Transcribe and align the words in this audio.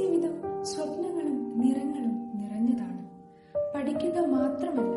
ജീവിതം 0.00 0.64
സ്വപ്നങ്ങളും 0.64 1.58
നിറങ്ങളും 1.60 2.32
നിറഞ്ഞതാണ്. 2.34 3.08
പഠിക്കുക 3.74 4.26
മാത്രമല്ല 4.26 4.96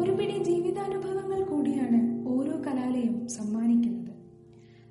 ഒരു 0.00 0.10
പിടി 0.10 0.42
ജീവിതാനുഭവങ്ങൾ 0.42 1.44
കൂടിയാണ് 1.44 2.28
ഓരോ 2.28 2.52
കലാലയം 2.52 3.28
സമ്മാനിക്കുന്നത്. 3.28 4.14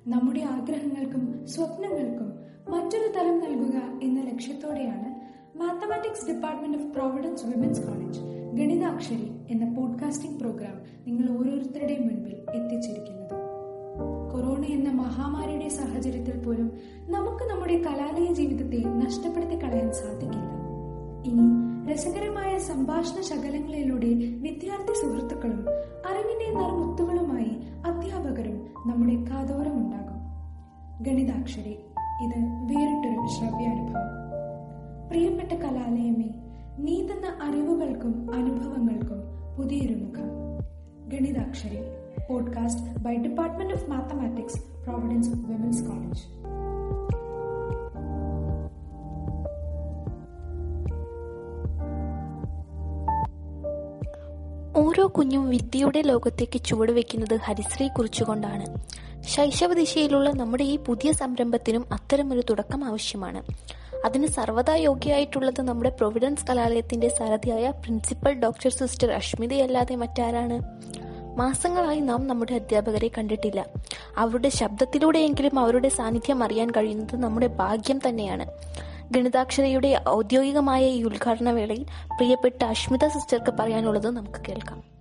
നമ്മുടെ 0.08 0.40
ആഗ്രഹങ്ങൾക്കും 0.40 1.46
സ്വപ്നങ്ങൾക്കും 1.46 2.26
മറ്റൊരു 2.68 3.12
തലം 3.12 3.38
നൽകുക 3.38 4.00
എന്ന 4.02 4.20
ലക്ഷ്യത്തോടെയാണ് 4.20 5.14
mathematics 5.58 6.28
department 6.28 6.78
of 6.78 6.86
Providence 6.86 7.46
women's 7.46 7.80
college 7.80 8.20
Ganithakshari 8.54 9.30
എന്ന 9.50 9.74
പോഡ്കാസ്റ്റിംഗ് 9.74 10.40
പ്രോഗ്രാം 10.40 10.76
നിങ്ങൾ 11.06 11.38
ഓരോരുത്തരുടെയും 11.38 12.02
മുൻപിൽ 12.02 12.34
എത്തിച്ചിരിക്കുന്നത്. 12.34 13.43
കൊറോണ 14.34 14.64
എന്ന 14.64 14.90
മഹാമാരിയുടെ 14.90 15.68
സാഹചര്യത്തിൽ 15.68 16.38
പോലും 16.38 16.72
നമുക്ക് 17.08 17.44
നമ്മുടെ 17.44 17.82
കലാലയ 17.82 18.32
ജീവിതത്തെ 18.32 18.88
നഷ്ടപ്പെടുത്തി 18.88 19.62
കളയാൻ 19.62 19.92
സാധിക്കില്ല. 19.92 20.64
ഇനി 21.26 21.64
രസകരമായ 21.92 22.58
സംഭാഷണ 22.58 23.20
ശകലങ്ങളിലൂടെ 23.20 24.06
വിദ്യാർത്ഥി 24.14 24.92
സുഹൃത്തുക്കളും 24.92 25.64
അറിവിന്റെ 26.10 26.60
നർമുത്തുകളുമായി 26.60 27.52
അധ്യാപകരും 27.86 28.56
നമ്മുടെ 28.86 29.14
കാതോരം 29.14 29.72
ഉണ്ടാകും. 29.72 30.20
ഗണിതാക്ഷരി 31.02 31.76
ഇത് 32.24 32.38
വേറിട്ടൊരു 32.70 33.26
ശ്രവ്യാനുഭവം. 33.38 34.10
പ്രിയപ്പെട്ട 35.10 35.52
കലാലയമേ 35.52 36.34
നീ 36.78 37.02
തന്ന 37.02 37.44
അറിവുകൾക്കും 37.44 38.34
അനുഭവങ്ങൾക്കും 38.34 39.18
പുതിയൊരു 39.56 39.94
മുഖം. 39.94 40.28
Ganithakshari 41.08 42.03
podcast 42.30 42.98
by 42.98 43.16
department 43.16 43.74
of 43.74 43.90
mathematics 43.90 44.84
Providence 44.84 45.28
women's 45.28 45.82
college 45.82 46.44
ഓരോ 54.76 55.06
കുഞ്ഞും 55.06 55.50
വിദ്യയുടെ 55.50 56.02
ലോകത്തേക്ക് 56.02 56.64
ചുവടുവെക്കുന്നത് 56.64 57.40
ഹരിശ്രീ 57.44 57.88
കുറിച്ചുകൊണ്ടാണ്. 57.88 58.66
ശൈശവ 59.20 59.72
ദിശയിലുള്ള 59.72 60.30
നമ്മുടെ 60.30 60.64
ഈ 60.64 60.78
പുതിയ 60.78 61.12
സംരംഭത്തിനും 61.12 61.84
അത്തരമൊരു 61.92 62.42
തുടക്കം 62.50 62.84
ആവശ്യമാണ്. 62.84 63.42
അതിന് 64.06 64.26
സർവതാ 64.26 64.74
യോഗ്യയായിട്ടുള്ളത് 64.74 65.62
നമ്മുടെ 65.62 65.90
പ്രൊവിഡൻസ് 65.90 66.46
കലാലയത്തിന്റെ 66.46 67.08
സാരഥിയായ 67.08 67.70
പ്രിൻസിപ്പൽ 67.70 68.32
ഡോക്ടർ 68.32 68.70
സിസ്റ്റർ 68.70 69.12
അഷ്മിതയല്ലാതെ 69.12 69.96
മറ്റാരാണ്? 69.96 70.80
മാസങ്ങളായി 71.36 72.00
നാം 72.00 72.26
നമ്മുടെ 72.26 72.54
അധ്യാപകരെ 72.54 73.10
കണ്ടിട്ടില്ല. 73.18 73.66
അവരുടെ 74.16 74.48
ശബ്ദത്തിലൂടെയെങ്കിലും 74.48 75.58
അവരുടെ 75.58 75.88
സാന്നിധ്യം 75.88 76.44
അറിയാൻ 76.44 76.70
കഴിയുന്നത് 76.70 77.16
നമ്മുടെ 77.16 77.46
ഭാഗ്യം 77.46 78.00
തന്നെയാണ്. 78.08 78.46
ഗണിതാക്ഷരയുടെ 79.10 80.04
ഔദ്യോഗികമായ 80.08 80.84
ഈ 80.86 81.02
ഉദ്ഘാടന 81.02 81.50
വേളയിൽ 81.50 81.82
പ്രിയപ്പെട്ട 82.16 82.64
അഷ്മിത 82.64 83.08
സിസ്റ്റർക്ക് 83.08 83.50
പറയാനുള്ളത് 83.50 84.10
നമുക്ക് 84.10 84.44
കേൾക്കാം. 84.48 84.93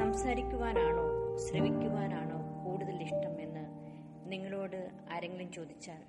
സംസാരിക്കുവാനാണോ 0.00 1.36
ശ്രവിക്കുവാനാണോ 1.36 2.64
കൂടുതൽ 2.64 3.02
ഇഷ്ടം 3.02 3.40
എന്ന് 3.40 3.66
നിങ്ങളോട് 4.32 4.90
ആരെങ്കിലും 5.10 5.52
ചോദിച്ചാൽ 5.52 6.02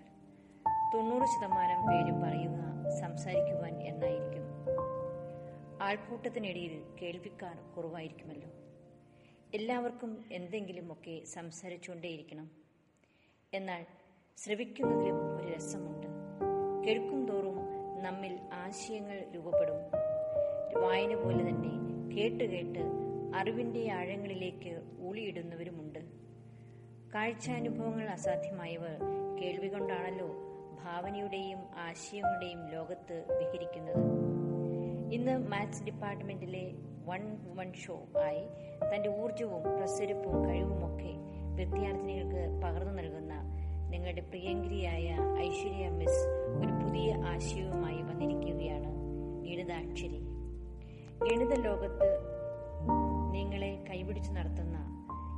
തൊണ്ണൂറ് 0.94 1.24
ശതമാനം 1.24 1.88
പേരും 1.88 2.22
പറയുക 2.22 2.90
സംസാരിക്കുവാൻ 3.00 3.82
എന്നായിരിക്കും. 3.82 4.44
ആൾക്കൂട്ടത്തിനിടയിൽ 5.82 6.84
കേൾവിക്കാർ 7.02 7.58
കുറവായിരിക്കുമല്ലോ. 7.78 8.50
എല്ലാവർക്കും 9.54 10.26
എന്തെങ്കിലുമൊക്കെ 10.32 11.22
സംസാരിച്ചുകൊണ്ടേയിരിക്കണം. 11.26 12.52
എന്നാൽ 13.54 13.86
ശ്രവിക്കുന്നതിലും 14.38 15.42
ഒരു 15.42 15.54
രസമുണ്ട്. 15.54 16.08
കേൾക്കും 16.88 17.26
തോറും 17.26 17.58
നമ്മിൽ 18.04 18.40
ആശയങ്ങൾ 18.54 19.24
രൂപപ്പെടും. 19.36 19.76
വായന 20.84 21.16
പോലെ 21.16 21.50
തന്നെ 21.50 21.72
കേട്ട് 22.16 22.44
കേട്ട് 22.44 23.01
അറിവിന്റെ 23.36 23.92
ആഴങ്ങളിലേക്ക് 23.92 24.82
ഊളിയിടുന്നവരുമുണ്ട്. 25.00 26.00
കാഴ്ചാനുഭവങ്ങൾ 27.16 28.08
അസാധ്യമായവർ 28.08 29.02
കേൾവി 29.42 29.68
കൊണ്ടാണല്ലോ 29.68 30.28
ഭാവനയുടെയും 30.84 31.60
ആശയങ്ങളുടെയും 31.76 32.72
ലോകത്ത് 32.72 33.26
വിഹരിക്കുന്നത്. 33.40 34.02
ഇന്ന് 35.14 35.48
മാത്സ് 35.48 35.84
ഡിപ്പാർട്ട്മെന്റിലെ 35.84 36.72
വൺ 37.06 37.38
വൺ 37.56 37.74
ഷോ 37.74 38.08
ആയി 38.24 38.44
തന്റെ 38.96 39.10
ഊർജവും 39.10 39.62
പ്രസരിപ്പും 39.62 40.50
കഴിവുമൊക്കെ 40.50 41.14
വിദ്യാർത്ഥിനികൾക്ക് 41.56 42.62
പകർന്നു 42.64 42.94
നൽകുന്ന 42.94 43.34
നിങ്ങളുടെ 43.90 44.22
പ്രിയങ്കരിയായ 44.22 45.18
ഐശ്വര്യ 45.40 45.90
മിസ് 45.90 46.28
ഒരു 46.58 46.86
പുതിയ 46.86 47.14
ആശയവുമായി 47.14 48.02
വന്നിരിക്കുകയാണ്. 48.02 48.92
ഗണിതാക്ഷരി 49.44 50.22
ഗണിത 51.30 51.62
ലോകത്ത് 51.62 52.31
നിങ്ങളെ 53.52 53.86
കൈപിടിച്ചു 53.90 54.32
നടത്തുന്ന 54.32 54.78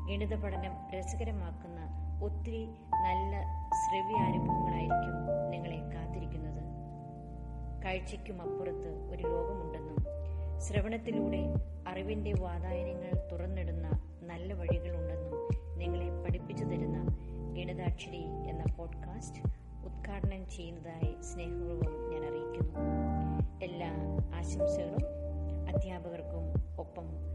ഗണിത 0.09 0.35
പഠനം 0.35 0.73
രസകരമാക്കുന്ന 0.97 1.79
ഒത്തിരി 2.23 2.65
നല്ല 2.93 3.41
ശ്രവ്യ 3.71 4.15
അനുഭവങ്ങളായിരിക്കും 4.23 5.15
നിങ്ങളെ 5.49 5.77
കാത്തിരിക്കുന്നത്. 5.77 6.61
കാഴ്ചയ്ക്കും 7.85 8.41
അപ്പുറത്ത് 8.41 9.09
ഒരു 9.09 9.23
ലോകമുണ്ടെന്നും 9.23 9.97
ശ്രവണത്തിലൂടെ 10.59 11.41
അറിവിന്റെ 11.87 12.33
വാതായനങ്ങൾ 12.39 13.29
തുറന്നിടുന്ന 13.31 13.87
നല്ല 14.21 14.53
വഴികളുണ്ടെന്നും 14.53 15.49
നിങ്ങളെ 15.77 16.23
പഠിപ്പിച്ചു 16.23 16.63
തരുന്ന 16.65 16.99
ഗണിതാക്ഷരി 17.57 18.23
എന്ന 18.49 18.63
പോഡ്കാസ്റ്റ് 18.77 19.41
ഉദ്ഘാടനം 19.85 20.49
ചെയ്യുന്നതായി 20.49 21.15
സ്നേഹപൂർവം 21.21 22.09
ഞാൻ 22.11 22.25
അറിയിക്കുന്നു. 22.25 22.75
എല്ലാ 23.63 23.91
ആശംസകളും 24.35 25.05
അധ്യാപകർക്കും 25.75 26.45
ഒപ്പം 26.79 27.33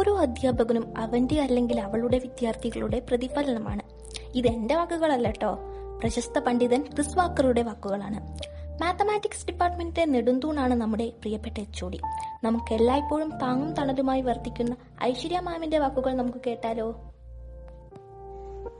ഓരോ 0.00 0.18
അധ്യാപകനും 0.18 0.98
അവന്റെ 0.98 1.40
അല്ലെങ്കിൽ 1.40 1.80
അവളുടെ 1.80 2.18
വിദ്യാർത്ഥികളുടെ 2.18 2.98
പ്രതിഫലനമാണ്. 2.98 3.82
ഇത് 4.34 4.46
എന്റെ 4.46 4.74
വാക്കുകളല്ല 4.74 5.28
കേട്ടോ 5.28 5.58
പ്രശസ്ത 6.00 6.38
പണ്ഡിതൻ 6.38 6.82
ക്രിസ് 6.82 7.18
വാക്കറുടെ 7.18 7.62
വാക്കുകളാണ്. 7.62 8.20
മാത്തമാറ്റിക്സ് 8.82 9.46
ഡിപ്പാർട്ട്മെന്റിന്റെ 9.46 10.04
നെടുന്തൂണാണ് 10.04 10.74
നമ്മുടെ 10.74 11.08
പ്രിയപ്പെട്ട 11.08 11.58
എച്ച് 11.58 11.84
നമുക്ക് 12.44 12.74
എല്ലായ്പ്പോഴും 12.74 13.38
താങ്ങും 13.42 13.74
തണലുമായി 13.74 14.20
വർത്തിക്കുന്ന 14.20 14.76
ഐശ്വര്യ 15.02 15.40
മാമിന്റെ 15.40 15.78
വാക്കുകൾ 15.78 16.14
നമുക്ക് 16.14 16.38
കേട്ടാലോ? 16.46 16.88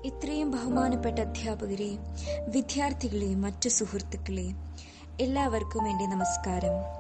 ഇത്രയും 0.05 0.51
ബഹുമാനപ്പെട്ട 0.51 1.19
അധ്യാപകരെയും 1.19 2.01
വിദ്യാർത്ഥികളെയും 2.49 3.43
മറ്റു 3.43 3.69
സുഹൃത്തുക്കളെയും 3.69 4.57
എല്ലാവർക്കും 5.21 5.91
എന്റെ 5.91 6.07
നമസ്കാരം. 6.07 7.00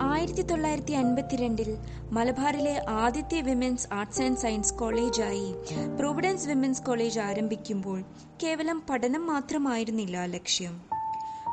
ആയിരത്തി 0.00 0.42
തൊള്ളായിരത്തി 0.42 0.92
അൻപത്തിരണ്ടിൽ 0.92 1.76
മലബാറിലെ 2.12 2.84
ആദ്യത്തെ 2.88 3.40
വിമൻസ് 3.40 3.88
ആർട്സ് 3.92 4.22
ആൻഡ് 4.22 4.38
സയൻസ് 4.38 4.74
കോളേജായി 4.74 5.54
പ്രൊവിഡൻസ് 5.96 6.48
വിമൻസ് 6.48 6.82
കോളേജ് 6.82 7.20
ആരംഭിക്കുമ്പോൾ 7.20 8.04
കേവലം 8.42 8.82
പഠനം 8.90 9.26
മാത്രമായിരുന്നില്ല 9.26 10.24
ലക്ഷ്യം. 10.24 10.80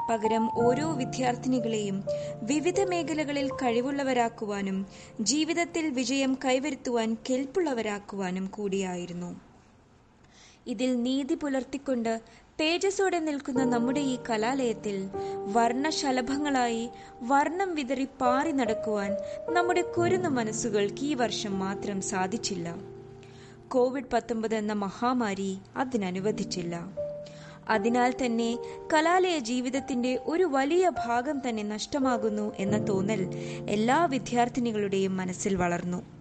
പകരം 0.09 0.65
ഓരോ 0.65 0.91
വിദ്യാർത്ഥിനികളെയും 0.91 2.03
വിവിധ 2.43 2.81
മേഖലകളിൽ 2.81 3.49
കഴിവുള്ളവരാക്കുവാനും 3.51 4.85
ജീവിതത്തിൽ 5.21 5.89
വിജയം 5.89 6.38
കൈവരുത്തുവാൻ 6.45 7.17
കെൽപ്പുള്ളവരാക്കുവാനും 7.29 8.47
കൂടിയായിരുന്നു. 8.47 9.35
ഇതിൽ 10.67 11.03
നീതി 11.03 11.35
പുലർത്തിക്കൊണ്ട് 11.35 12.21
തേജസ്സോടെ 12.59 13.19
നിൽക്കുന്ന 13.19 13.63
നമ്മുടെ 13.63 14.00
ഈ 14.00 14.18
കലാലയത്തിൽ 14.30 15.09
വർണശലഭങ്ങളായി 15.51 16.89
വർണം 17.21 17.75
വിതറി 17.75 18.07
പാറി 18.21 18.51
നടക്കുവാൻ 18.51 19.18
നമ്മുടെ 19.50 19.81
കുരുന്ന 19.81 20.27
മനസ്സുകൾക്ക് 20.27 21.04
ഈ 21.04 21.13
വർഷം 21.13 21.59
മാത്രം 21.59 22.01
സാധിച്ചില്ല. 22.01 22.75
കോവിഡ് 23.68 24.12
പത്തൊമ്പത് 24.13 24.56
എന്ന 24.56 24.74
മഹാമാരി 24.74 25.57
അതിനനുവദിച്ചില്ല. 25.77 26.75
അതിനാൽ 27.69 28.13
തന്നെ 28.25 28.57
കലാലയ 28.94 29.39
ജീവിതത്തിന്റെ 29.39 30.19
ഒരു 30.25 30.44
വലിയ 30.44 30.92
ഭാഗം 31.07 31.50
തന്നെ 31.50 31.63
നഷ്ടമാകുന്നു 31.63 32.53
എന്ന 32.56 32.88
തോന്നൽ 32.88 33.24
എല്ലാ 33.69 34.06
വിദ്യാർത്ഥിനികളുടെയും 34.06 35.18
മനസ്സിൽ 35.18 35.56
വളർന്നു. 35.56 36.16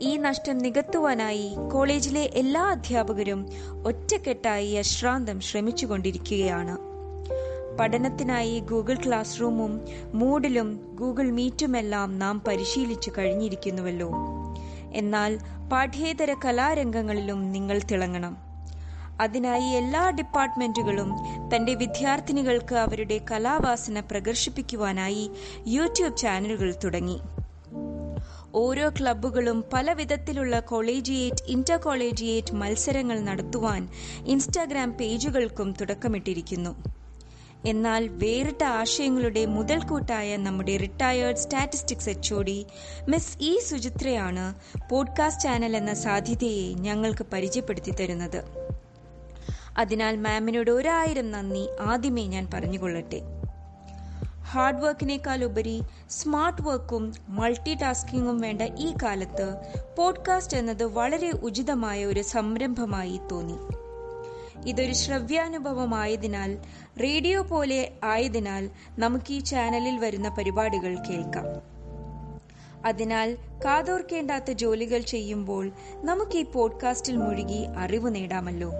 ഈ 0.00 0.16
നഷ്ടം 0.16 0.58
നികത്തുവാനായി 0.58 1.56
കോളേജിലെ 1.72 2.30
എല്ലാ 2.34 2.62
അധ്യാപകരും 2.70 3.48
ഒറ്റക്കെട്ടായി 3.86 4.72
അശ്രാന്തം 4.72 5.40
ശ്രമിച്ചുകൊണ്ടിരിക്കുകയാണ്. 5.40 6.76
പഠനത്തിനായി 7.80 8.58
ഗൂഗിൾ 8.58 8.94
ക്ലാസ് 9.06 9.40
റൂമും 9.40 9.80
മൂഡിലും 10.14 10.80
ഗൂഗിൾ 10.94 11.30
മീറ്റുമെല്ലാം 11.30 12.18
നാം 12.18 12.40
പരിശീലിച്ചു 12.40 13.12
കഴിഞ്ഞിരിക്കുന്നുവല്ലോ. 13.18 14.10
എന്നാൽ 14.94 15.38
പാഠ്യേതര 15.72 16.34
കലാരംഗങ്ങളിലും 16.44 17.52
നിങ്ങൾ 17.52 17.78
തിളങ്ങണം. 17.78 18.36
അതിനായി 19.20 19.62
എല്ലാ 19.62 20.10
ഡിപ്പാർട്ട്മെന്റുകളും 20.10 21.12
തന്റെ 21.56 21.74
വിദ്യാർത്ഥിനികൾക്ക് 21.74 22.74
അവരുടെ 22.74 23.20
കലാവാസന 23.30 24.00
പ്രകർഷിപ്പിക്കുവാനായി 24.00 25.30
യൂട്യൂബ് 25.66 26.16
ചാനലുകൾ 26.16 26.74
തുടങ്ങി. 26.84 27.20
ഓരോ 28.58 28.88
ക്ലബ്ബുകളും 28.88 29.64
പല 29.72 29.92
വിധത്തിലുള്ള 29.92 30.60
കോളേജിയേറ്റ് 30.60 31.44
ഇന്റർ 31.46 31.76
കോളേജിയേറ്റ് 31.76 32.54
മത്സരങ്ങൾ 32.54 33.20
നടത്തുവാൻ 33.20 33.88
ഇൻസ്റ്റാഗ്രാം 34.26 34.92
പേജുകൾക്കും 34.92 35.72
തുടക്കമിട്ടിരിക്കുന്നു. 35.72 36.84
എന്നാൽ 37.66 38.08
വേറിട്ട 38.08 38.64
ആശയങ്ങളുടെ 38.64 39.46
മുതൽക്കൂട്ടായ 39.46 40.36
നമ്മുടെ 40.36 40.76
retired 40.76 41.36
statistics 41.36 42.08
H 42.08 42.34
miss 43.08 43.38
E 43.40 43.58
സുചിത്രയാണ് 43.58 44.54
podcast 44.90 45.42
channel 45.42 45.76
എന്ന 45.76 45.94
സാധ്യതയെ 45.94 46.74
ഞങ്ങൾക്ക് 46.74 47.26
പരിചയപ്പെടുത്തി 47.32 47.90
തരുന്നത്. 47.90 48.44
അതിനാൽ 49.78 50.16
മാമിനോട് 50.16 50.70
ഒരായിരം 50.70 51.30
നന്ദി. 51.30 51.68
ആദ്യമേ 51.80 52.26
ഞാൻ 52.26 52.50
പറഞ്ഞുകൊള്ളട്ടെ. 52.54 53.22
ഹാർഡ് 54.50 54.82
വർക്കിനേക്കാൾ 54.82 55.44
ഉപരി 55.44 55.82
സ്മാർട്ട് 56.10 56.62
വർക്കും 56.62 57.14
മൾട്ടി 57.28 57.74
ടാസ്കിങ്ങും 57.74 58.40
വേണ്ട 58.40 58.62
ഈ 58.62 58.94
കാലത്ത് 59.02 59.60
പോഡ്കാസ്റ്റ് 59.98 60.56
എന്നത് 60.56 60.84
വളരെ 60.84 61.30
ഉചിതമായ 61.30 62.04
ഒരു 62.04 62.22
സംരംഭമായി 62.22 63.20
തോന്നി. 63.32 63.56
ഇതൊരു 64.68 64.92
ശ്രവ്യാനുഭവമായതിനാൽ 64.92 66.58
റേഡിയോ 67.02 67.42
പോലെ 67.42 67.92
ആയതിനാൽ 68.04 68.70
നമുക്ക് 68.98 69.32
ഈ 69.32 69.38
ചാനലിൽ 69.38 69.98
വരുന്ന 69.98 70.28
പരിപാടികൾ 70.28 70.96
കേൾക്കാം. 71.10 71.46
അതിനാൽ 72.86 73.38
കാതോർക്കേണ്ടാത്ത 73.64 74.50
ജോലികൾ 74.50 75.00
ചെയ്യുമ്പോൾ 75.00 75.72
നമുക്ക് 75.94 76.38
ഈ 76.38 76.42
പോഡ്കാസ്റ്റിൽ 76.42 77.16
മുഴുകി 77.16 77.66
അറിവ് 77.78 78.14
നേടാമല്ലോ. 78.14 78.70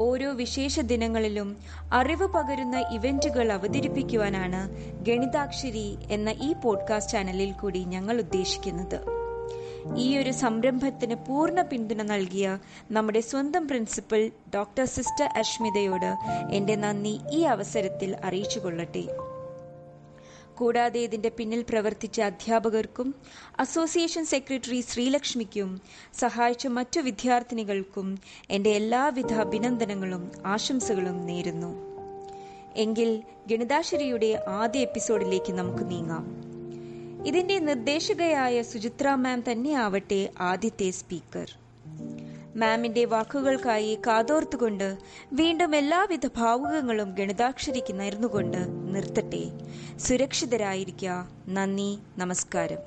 ഓരോ 0.00 0.32
വിശേഷ 0.32 0.80
ദിനങ്ങളിലും 0.80 1.56
അറിവ് 1.92 2.28
പകരുന്ന 2.28 2.78
ഇവന്റുകൾ 2.78 3.52
അവതരിപ്പിക്കുവാനാണ് 3.52 4.60
ഗണിതാക്ഷരി 5.04 5.96
എന്ന 6.10 6.28
ഈ 6.30 6.54
പോഡ്കാസ്റ്റ് 6.64 7.12
ചാനലിൽ 7.12 7.52
കൂടി 7.52 7.78
ഞങ്ങൾ 7.78 8.18
ഉദ്ദേശിക്കുന്നത്. 8.18 9.00
ഈ 9.96 10.18
ഒരു 10.18 10.30
സംരംഭത്തിന് 10.30 11.14
പൂർണ 11.14 11.62
പിന്തുണ 11.62 12.02
നൽകിയ 12.02 12.58
നമ്മുടെ 12.90 13.20
സ്വന്തം 13.20 13.68
പ്രിൻസിപ്പൽ 13.68 14.32
ഡോക്ടർ 14.54 14.84
സിസ്റ്റർ 14.84 15.28
അഷ്മിതയോട് 15.36 16.16
എന്റെ 16.52 16.76
നന്ദി 16.76 17.20
ഈ 17.32 17.40
അവസരത്തിൽ 17.40 18.16
അറിയിച്ചുകൊള്ളട്ടെ 18.24 19.27
കൂടാതെ 20.58 21.00
ഇതിന്റെ 21.00 21.28
പിന്നിൽ 21.28 21.62
പ്രവർത്തിച്ച 21.68 22.20
അധ്യാപകർക്കും 22.20 23.08
അസോസിയേഷൻ 23.58 24.24
സെക്രട്ടറി 24.24 24.80
ശ്രീലക്ഷ്മിക്കും 24.80 25.70
സഹായിച്ച 26.14 26.66
മറ്റു 26.66 27.00
വിദ്യാർത്ഥിനികൾക്കും 27.00 28.08
എന്റെ 28.50 28.70
എല്ലാവിധ 28.70 29.32
അഭിനന്ദനങ്ങളും 29.34 30.24
ആശംസകളും 30.46 31.26
നേരുന്നു. 31.26 31.70
എങ്കിൽ 32.76 33.10
ഗണിതാശ്വരിയുടെ 33.50 34.30
ആദ്യ 34.48 34.80
എപ്പിസോഡിലേക്ക് 34.80 35.52
നമുക്ക് 35.52 35.84
നീങ്ങാം. 35.90 36.24
ഇതിന്റെ 37.26 37.58
നിർദ്ദേശകയായ 37.58 38.62
സുചിത്ര 38.62 39.14
മാം 39.14 39.40
തന്നെയാവട്ടെ 39.50 40.20
ആദ്യത്തെ 40.40 40.90
സ്പീക്കർ. 40.90 41.48
മാമിന്റെ 42.58 43.04
വാക്കുകൾക്കായി 43.04 43.98
കാതോർത്തുകൊണ്ട് 44.06 44.98
വീണ്ടും 45.32 45.76
എല്ലാവിധ 45.76 46.26
ഭാവുകങ്ങളും 46.36 47.14
ഗണിതാക്ഷരിക്ക് 47.14 48.00
നേർന്നുകൊണ്ട് 48.00 48.58
നിർത്തട്ടെ. 48.94 49.42
സുരക്ഷിതരായിരിക്കുക 49.98 51.28
നന്ദി. 51.48 51.98
നമസ്കാരം. 52.18 52.78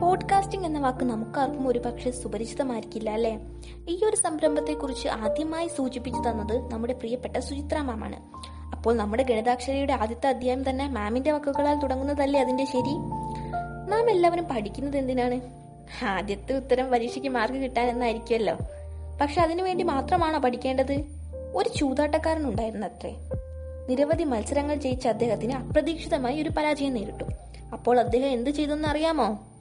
പോഡ്കാസ്റ്റിംഗ് 0.00 0.66
എന്ന 0.66 0.80
വാക്ക് 0.80 1.04
നമുക്കാർക്കും 1.04 1.68
ഒരു 1.68 1.78
പക്ഷെ 1.78 2.10
സുപരിചിതമായിരിക്കില്ല 2.10 3.10
അല്ലേ? 3.10 3.40
ഈ 3.88 4.04
ഒരു 4.04 4.16
സംരംഭത്തെ 4.16 4.72
കുറിച്ച് 4.72 5.08
ആദ്യമായി 5.08 5.68
സൂചിപ്പിച്ചു 5.68 6.28
തന്നത് 6.28 6.72
നമ്മുടെ 6.72 6.92
പ്രിയപ്പെട്ട 6.92 7.36
സുചിത്ര 7.36 7.78
മാമാണ്. 7.78 8.42
അപ്പോൾ 8.72 8.96
നമ്മുടെ 8.96 9.22
ഗണിതാക്ഷരയുടെ 9.22 9.92
ആദ്യത്തെ 9.92 10.26
അധ്യായം 10.26 10.70
തന്നെ 10.70 10.88
മാമിന്റെ 10.88 11.30
വാക്കുകളാൽ 11.30 11.80
തുടങ്ങുന്നതല്ലേ 11.80 12.40
അതിന്റെ 12.40 12.64
ശരി? 12.64 12.94
നാം 13.90 14.10
എല്ലാവരും 14.10 14.44
പഠിക്കുന്നത് 14.44 14.96
എന്തിനാണ്? 14.96 15.40
ആദ്യത്തെ 16.04 16.52
ഉത്തരം 16.52 16.90
പരീക്ഷയ്ക്ക് 16.90 17.28
മാർക്ക് 17.28 17.58
കിട്ടാൻ 17.58 17.88
എന്നായിരിക്കുമല്ലോ 17.88 18.56
പക്ഷെ 19.20 19.42
അതിനു 19.42 19.62
വേണ്ടി 19.62 19.84
മാത്രമാണോ 19.84 20.38
പഠിക്കേണ്ടത്? 20.38 21.04
ഒരു 21.54 21.68
ചൂതാട്ടക്കാരൻ 21.68 22.44
ഉണ്ടായിരുന്നു 22.46 22.86
അത്രേ 22.86 23.14
നിരവധി 23.88 24.24
മത്സരങ്ങൾ 24.24 24.74
ജയിച്ച 24.74 25.08
അദ്ദേഹത്തിന് 25.08 25.52
അപ്രതീക്ഷിതമായി 25.52 26.42
ഒരു 26.42 26.48
പരാജയം 26.48 26.94
നേരിട്ടു. 26.94 27.24
അപ്പോൾ 27.72 28.00
അദ്ദേഹം 28.00 28.26
എന്ത് 28.26 28.50
ചെയ്തെന്ന് 28.50 28.88
അറിയാമോ 28.88 29.51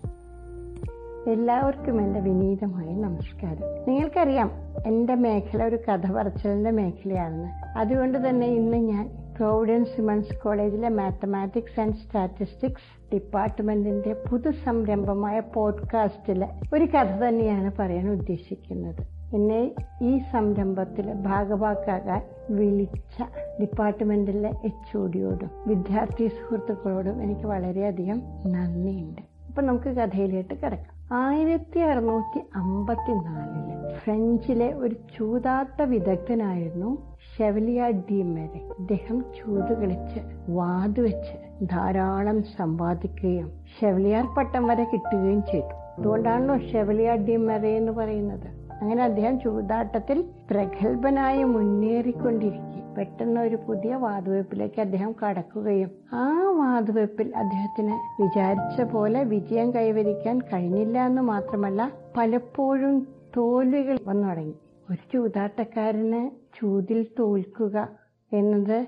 എല്ലാവർക്കും 1.28 2.02
എന്റെ 2.02 2.20
വിനീതമായ 2.20 2.86
നമസ്കാരം. 2.86 3.86
നിങ്ങൾക്കറിയാം 3.88 4.52
എന്റെ 4.88 5.16
മേഖല 5.16 5.64
ഒരു 5.64 5.80
കഥ 5.90 6.12
പറച്ചിലിന്റെ 6.12 6.72
മേഖലയാണെന്ന്. 6.72 7.80
അതുകൊണ്ട് 7.80 8.30
തന്നെ 8.30 8.48
ഇന്ന് 8.48 8.78
ഞാൻ 8.78 9.10
പ്രോവിഡൻസ് 9.38 10.02
വിമൻസ് 10.02 10.42
കോളേജിലെ 10.44 10.90
മാത്തമാറ്റിക്സ് 10.90 11.80
ആൻഡ് 11.80 11.94
സ്റ്റാറ്റിസ്റ്റിക്സ് 11.94 13.14
ഡിപ്പാർട്ട്മെന്റിന്റെ 13.14 14.16
പുതു 14.32 14.52
സംരംഭമായ 14.66 15.40
പോഡ്കാസ്റ്റിലെ 15.40 16.50
ഒരു 16.74 16.86
കഥ 16.86 17.24
തന്നെയാണ് 17.24 17.72
പറയാൻ 17.80 18.10
ഉദ്ദേശിക്കുന്നത്. 18.10 19.08
എന്നെ 19.36 19.72
ഈ 20.02 20.22
സംരംഭത്തിൽ 20.32 21.14
ഭാഗവാക്കാകാൻ 21.14 22.22
വിളിച്ച 22.50 23.24
ഡിപ്പാർട്ട്മെന്റിലെ 23.62 24.50
എച്ച് 24.50 24.98
ഒ 24.98 25.08
ഡിയോടും 25.08 25.52
വിദ്യാർത്ഥി 25.68 26.28
സുഹൃത്തുക്കളോടും 26.28 27.24
എനിക്ക് 27.24 27.48
വളരെയധികം 27.48 28.22
നന്ദിയുണ്ട്. 28.46 29.22
അപ്പം 29.48 29.66
നമുക്ക് 29.66 29.90
കഥയിലേക്ക് 29.90 30.50
കിടക്കാം. 30.50 30.91
ആയിരത്തി 31.12 31.80
അറുന്നൂറ്റി 31.80 32.40
അമ്പത്തിനാലിൽ 32.56 33.96
ഫ്രഞ്ചിലെ 34.04 34.74
ഒരു 34.74 34.96
ചൂതാട്ട 34.96 35.81
വിദഗ്ധനായിരുന്നു 35.81 36.98
ഷെവലിയ 37.34 37.88
ഡി 37.88 38.24
മെറെ 38.24 38.60
അദ്ദേഹം 38.80 39.22
ചൂത് 39.22 39.74
കളിച്ച് 39.81 40.19
വാതുവെച്ച് 40.50 41.66
ധാരാളം 41.66 42.44
സമ്പാദിക്കുകയും 42.44 43.52
ഷെവലിയാർ 43.80 44.25
പട്ടം 44.38 44.68
വരെ 44.68 44.84
കിട്ടുകയും 44.84 45.44
ചെയ്തു. 45.44 45.74
അതുകൊണ്ടാണല്ലോ 45.98 46.58
ഷെവലിയ 46.72 47.16
ഡി 47.16 47.36
മെറെ 47.36 47.75
എന്ന് 47.75 47.92
പറയുന്നത്. 47.92 48.61
അങ്ങനെ 48.81 49.04
അദ്ദേഹം 49.04 49.39
ചൂതാട്ടത്തിൽ 49.39 50.25
പ്രഗത്ഭനായി 50.51 51.44
മുന്നേറിക്കൊണ്ടിരിക്കും. 51.44 52.96
പെട്ടെന്ന് 52.98 53.41
ഒരു 53.41 53.56
പുതിയ 53.56 53.96
വാതുവെപ്പിലേക്ക് 53.96 54.82
അദ്ദേഹം 54.82 55.15
കടക്കുകയും 55.22 55.91
ആ 56.13 56.25
വാതുവെപ്പിൽ 56.60 57.36
അദ്ദേഹത്തിന് 57.36 58.22
വിചാരിച്ച 58.22 58.82
പോലെ 58.82 59.24
വിജയം 59.24 59.74
കൈവരിക്കാൻ 59.74 60.41
കഴിഞ്ഞില്ല 60.41 61.06
എന്ന് 61.06 61.22
മാത്രമല്ല 61.22 61.91
പലപ്പോഴും 62.17 63.08
തോൽവികൾ 63.38 64.00
വന്നു 64.06 64.27
തുടങ്ങി. 64.27 64.53
ഒരു 64.91 64.98
ചൂതാട്ടക്കാരന് 65.13 66.29
ചൂതിൽ 66.60 67.08
തോൽക്കുക 67.20 67.89
എന്നത് 68.34 68.88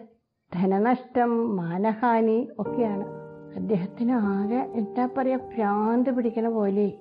ധനനഷ്ടം 0.55 1.55
മാനഹാനി 1.55 2.49
ഒക്കെയാണ്. 2.59 3.05
അദ്ദേഹത്തിന് 3.55 4.11
ആകെ 4.11 4.61
എന്താ 4.73 5.09
പറയാ 5.17 5.37
ഭ്രാന്ത് 5.37 6.09
പിടിക്കണ 6.09 6.47
പോലെ 6.49 6.93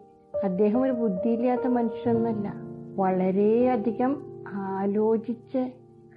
അദ്ദേഹം 0.44 0.82
ഒരു 0.82 0.92
ബുദ്ധിയില്ലാത്ത 0.92 1.66
മനുഷ്യനൊന്നല്ല 1.66 2.71
വളരെയധികം 2.96 4.22
ആലോചിച്ച് 4.48 5.72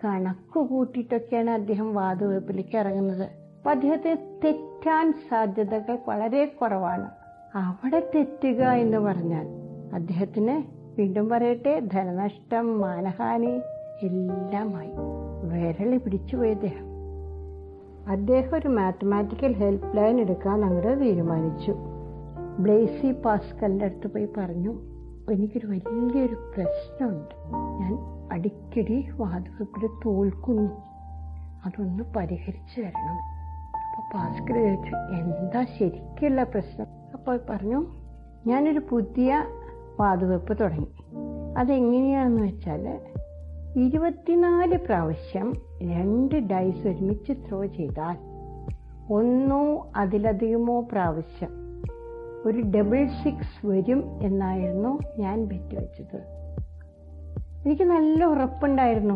കണക്ക് 0.06 0.60
കൂട്ടിയിട്ടൊക്കെയാണ് 0.60 1.50
അദ്ദേഹം 1.50 1.94
വാതുവെപ്പിലേക്ക് 1.94 2.78
ഇറങ്ങുന്നത്. 2.78 3.24
അപ്പം 3.24 3.72
അദ്ദേഹത്തിന് 3.72 4.16
തെറ്റാൻ 4.44 5.14
സാധ്യതകൾ 5.30 5.98
വളരെ 6.08 6.46
കുറവാണ്. 6.46 7.10
അവിടെ 7.58 8.10
തെറ്റുക 8.16 8.64
എന്ന് 8.64 8.98
പറഞ്ഞാൽ 8.98 9.48
അദ്ദേഹത്തിന് 9.94 10.64
വീണ്ടും 11.00 11.30
പറയട്ടെ 11.30 11.80
ധനനഷ്ടം 11.80 12.82
മാനഹാനി 12.82 13.60
എല്ലാമായി 14.04 14.92
വിരളി 15.44 15.98
പിടിച്ചുപോയി 15.98 16.52
അദ്ദേഹം. 16.52 16.86
അദ്ദേഹം 18.10 18.58
ഒരു 18.58 18.68
മാത്തമാറ്റിക്കൽ 18.68 19.54
ഹെൽപ്പ് 19.54 19.98
ലൈൻ 19.98 20.20
എടുക്കാൻ 20.20 20.66
അങ്ങോട്ട് 20.66 21.02
തീരുമാനിച്ചു. 21.02 21.76
ബ്ലേസി 22.60 23.12
പാസ്കലിന്റെ 23.12 23.86
അടുത്ത് 23.86 24.08
പോയി 24.08 24.28
പറഞ്ഞു 24.38 24.95
എനിക്കൊരു 25.32 25.68
വലിയൊരു 25.68 26.36
പ്രശ്നമുണ്ട്. 26.36 27.36
ഞാൻ 27.54 27.98
അടിക്കടി 28.32 29.10
വാതുവെപ്പിൽ 29.16 29.90
തോൽക്കുന്നു. 30.06 30.72
അതൊന്ന് 31.66 32.04
പരിഹരിച്ചു 32.16 32.82
തരണം. 32.82 33.36
അപ്പൊ 33.74 34.18
ഭാസ്കർ 34.18 34.56
ചോദിച്ചു 34.56 34.96
എന്താ 34.96 35.64
ശരിക്കുള്ള 35.64 36.44
പ്രശ്നം? 36.44 36.88
അപ്പോൾ 37.14 37.40
പറഞ്ഞു 37.50 37.86
ഞാനൊരു 38.48 38.82
പുതിയ 38.90 39.44
വാതുവെപ്പ് 40.00 40.60
തുടങ്ങി. 40.60 40.88
അതെങ്ങനെയാണെന്ന് 41.58 42.44
വെച്ചാൽ 42.44 43.00
ഇരുപത്തിനാല് 43.78 44.78
പ്രാവശ്യം 44.78 45.54
രണ്ട് 45.84 46.36
ഡൈസ് 46.36 46.88
ഒരുമിച്ച് 46.88 47.34
ത്രോ 47.34 47.66
ചെയ്താൽ 47.66 48.16
ഒന്നോ 49.14 49.92
അതിലധികമോ 49.96 50.80
പ്രാവശ്യം 50.92 51.65
ഒരു 52.46 52.62
ഡബിൾ 52.62 53.08
സിക്സ് 53.24 53.68
വരും 53.68 54.20
എന്നായിരുന്നു 54.22 55.00
ഞാൻ 55.18 55.46
ബെറ്റ് 55.46 55.76
വെച്ചത് 55.76 56.20
എനിക്ക് 57.66 57.84
നല്ല 57.84 58.26
ഉറപ്പുണ്ടായിരുന്നു. 58.26 59.16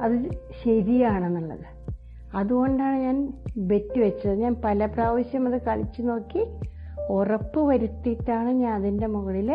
അത് 0.00 0.14
ശരിയാണെന്നുള്ളത്. 0.62 1.66
അതുകൊണ്ടാണ് 2.34 2.96
ഞാൻ 2.96 3.16
ബെറ്റ് 3.56 3.98
വെച്ചത് 3.98 4.36
ഞാൻ 4.36 4.54
പല 4.54 4.86
പ്രാവശ്യം 4.86 5.46
അത് 5.46 5.62
കളിച്ചു 5.62 6.02
നോക്കി 6.02 6.42
ഉറപ്പ് 7.08 7.60
വരുത്തിയിട്ടാണ് 7.60 8.50
ഞാൻ 8.52 8.72
അതിന്റെ 8.74 9.06
മുകളിൽ 9.06 9.50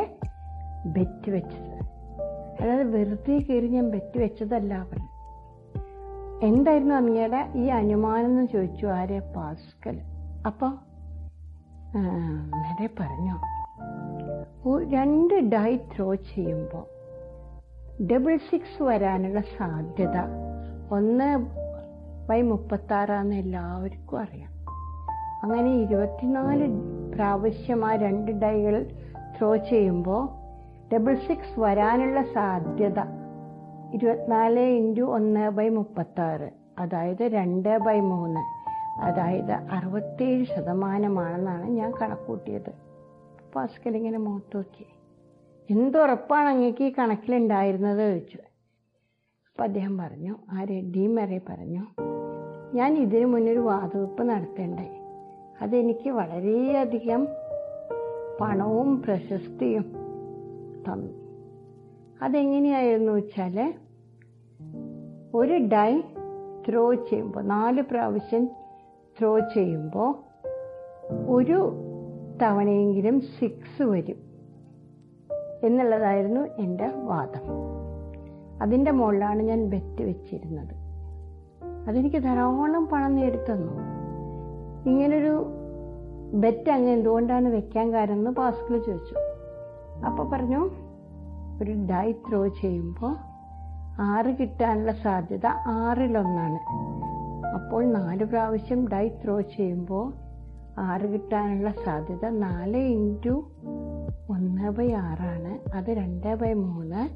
ബെറ്റ് 0.86 1.32
വെച്ചത് 1.32 1.76
അതായത് 2.60 2.96
വെറുതെ 2.96 3.38
കയറി 3.38 3.68
ഞാൻ 3.68 3.90
ബെറ്റ് 3.90 4.18
വെച്ചതല്ല 4.20 4.86
പറഞ്ഞു 4.92 5.08
എന്തായിരുന്നു 6.42 6.96
അങ്ങയുടെ 6.96 7.42
ഈ 7.56 7.66
അനുമാനം 7.68 8.26
എന്ന് 8.26 8.46
ചോദിച്ചു 8.48 8.86
ആരെ? 8.86 9.20
പാസ്കൽ. 9.20 9.98
അപ്പോൾ 10.46 10.72
നേരെ 11.96 12.88
പറഞ്ഞു. 13.00 13.36
രണ്ട് 14.92 15.34
ഡൈ 15.34 15.78
ത്രോ 15.78 16.16
ചെയ്യുമ്പോൾ 16.16 16.86
ഡബിൾ 18.12 18.38
സിക്സ് 18.50 18.84
വരാനുള്ള 18.84 19.42
സാധ്യത 19.58 20.18
ഒന്ന് 20.92 21.30
ബൈ 22.30 22.42
മുപ്പത്താറാന്ന് 22.42 23.36
എല്ലാവർക്കും 23.36 24.20
അറിയാം. 24.20 24.52
അങ്ങനെ 25.44 25.72
ഇരുപത്തിനാല് 25.82 26.68
പ്രാവശ്യം 27.16 27.86
ആ 27.86 27.96
രണ്ട് 27.96 28.32
ഡൈകൾ 28.32 28.76
ത്രോ 29.38 29.56
ചെയ്യുമ്പോൾ 29.56 30.24
ഡബിൾ 30.94 31.16
സിക്സ് 31.16 31.60
വരാനുള്ള 31.60 32.22
സാധ്യത 32.34 33.00
ഇരുപത്തിനാല് 33.94 34.60
ഇന്റു 34.60 35.02
ഒന്ന് 35.02 35.50
ബൈ 35.50 35.70
മുപ്പത്താറ് 35.70 36.50
അതായത് 36.80 37.24
രണ്ട് 37.24 37.78
ബൈ 37.78 38.00
മൂന്ന്. 38.00 38.59
അതായത് 39.00 39.52
അറുപത്തേഴ് 39.52 40.46
ശതമാനമാണെന്നാണ് 40.46 41.70
ഞാൻ 41.70 41.94
കണക്കൂട്ടിയത്. 42.02 42.72
ഭാസ്കർ 43.56 43.96
ഇങ്ങനെ 43.96 44.18
മുഖത്ത് 44.18 44.58
നോക്കി. 44.58 44.86
എന്തുറപ്പാണ് 45.74 46.48
അങ്ങേക്ക് 46.48 46.84
ഈ 46.84 46.94
കണക്കിലുണ്ടായിരുന്നത് 47.00 48.12
ചോദിച്ചു. 48.12 48.38
അപ്പം 48.38 49.64
അദ്ദേഹം 49.64 49.98
പറഞ്ഞു 49.98 50.36
ആ 50.52 50.64
റെഡ്ഡി 50.64 51.08
മെറെ 51.08 51.42
പറഞ്ഞു 51.50 51.86
ഞാൻ 52.74 52.98
ഇതിനു 52.98 53.26
മുന്നൊരു 53.26 53.60
വാതുവെപ്പ് 53.60 54.24
നടത്തേണ്ടേ? 54.24 55.00
അതെനിക്ക് 55.62 56.10
വളരെയധികം 56.10 57.28
പണവും 58.42 59.02
പ്രശസ്തിയും 59.02 59.86
തന്നു. 60.88 61.14
അതെങ്ങനെയായിരുന്നു 62.22 63.12
വെച്ചാൽ 63.12 63.74
ഒരു 65.34 65.54
ഡൈ 65.54 66.02
ത്രോ 66.70 66.94
ചെയ്യുമ്പോൾ 66.94 67.44
നാല് 67.44 67.82
പ്രാവശ്യം 67.82 68.59
ത്രോ 69.20 69.40
ചെയ്യുമ്പോൾ 69.40 70.16
ഒരു 71.28 71.72
തവണയെങ്കിലും 72.42 73.22
സിക്സ് 73.22 73.82
വരും. 73.82 74.16
എന്നുള്ളതായിരുന്നു 75.64 76.42
എന്റെ 76.42 76.88
വാദം. 76.88 77.42
അതിന്റെ 78.62 78.92
മുകളിലാണ് 78.92 79.42
ഞാൻ 79.42 79.66
ബെറ്റ് 79.66 80.04
വെച്ചിരുന്നത്. 80.04 80.76
അതെനിക്ക് 81.88 82.24
ധാരാളം 82.24 82.88
പണം 82.88 83.16
നേടിത്തന്നു. 83.16 83.74
ഇങ്ങനൊരു 84.90 85.46
ബെറ്റ് 86.34 86.72
അങ്ങ് 86.72 86.90
എന്തുകൊണ്ടാണ് 86.90 87.48
വെക്കാൻ 87.48 87.94
കാരണം 87.94 88.14
എന്ന് 88.14 88.32
പാസ്കിൽ 88.32 88.84
ചോദിച്ചു. 88.84 89.16
അപ്പോൾ 90.06 90.30
പറഞ്ഞു 90.30 90.70
ഒരു 91.64 91.72
ഡൈ 91.72 92.12
ത്രോ 92.12 92.48
ചെയ്യുമ്പോൾ 92.48 93.16
ആറ് 94.02 94.38
കിട്ടാനുള്ള 94.38 94.92
സാധ്യത 94.92 95.46
ആറിലൊന്നാണ്. 95.46 96.60
അപ്പോൾ 97.54 97.86
നാല് 97.86 98.24
പ്രാവശ്യം 98.24 98.88
ഡൈ 98.88 99.08
ത്രോ 99.08 99.42
ചെയ്യുമ്പോൾ 99.42 100.14
ആറ് 100.78 101.14
കിട്ടാനുള്ള 101.14 101.74
സാധ്യത 101.86 102.30
നാല് 102.30 102.78
ഇന്റു 102.78 103.52
ഒന്ന് 104.30 104.70
ബൈ 104.70 104.92
ആറാണ്. 104.92 105.76
അത് 105.76 105.90
രണ്ട് 105.92 106.36
ബൈ 106.36 106.54
മൂന്ന് 106.54 107.10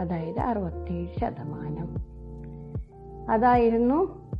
അതായത് 0.00 0.40
അറുപത്തേഴ് 0.40 1.20
ശതമാനം. 1.20 1.96
അതായിരുന്നു 3.30 4.30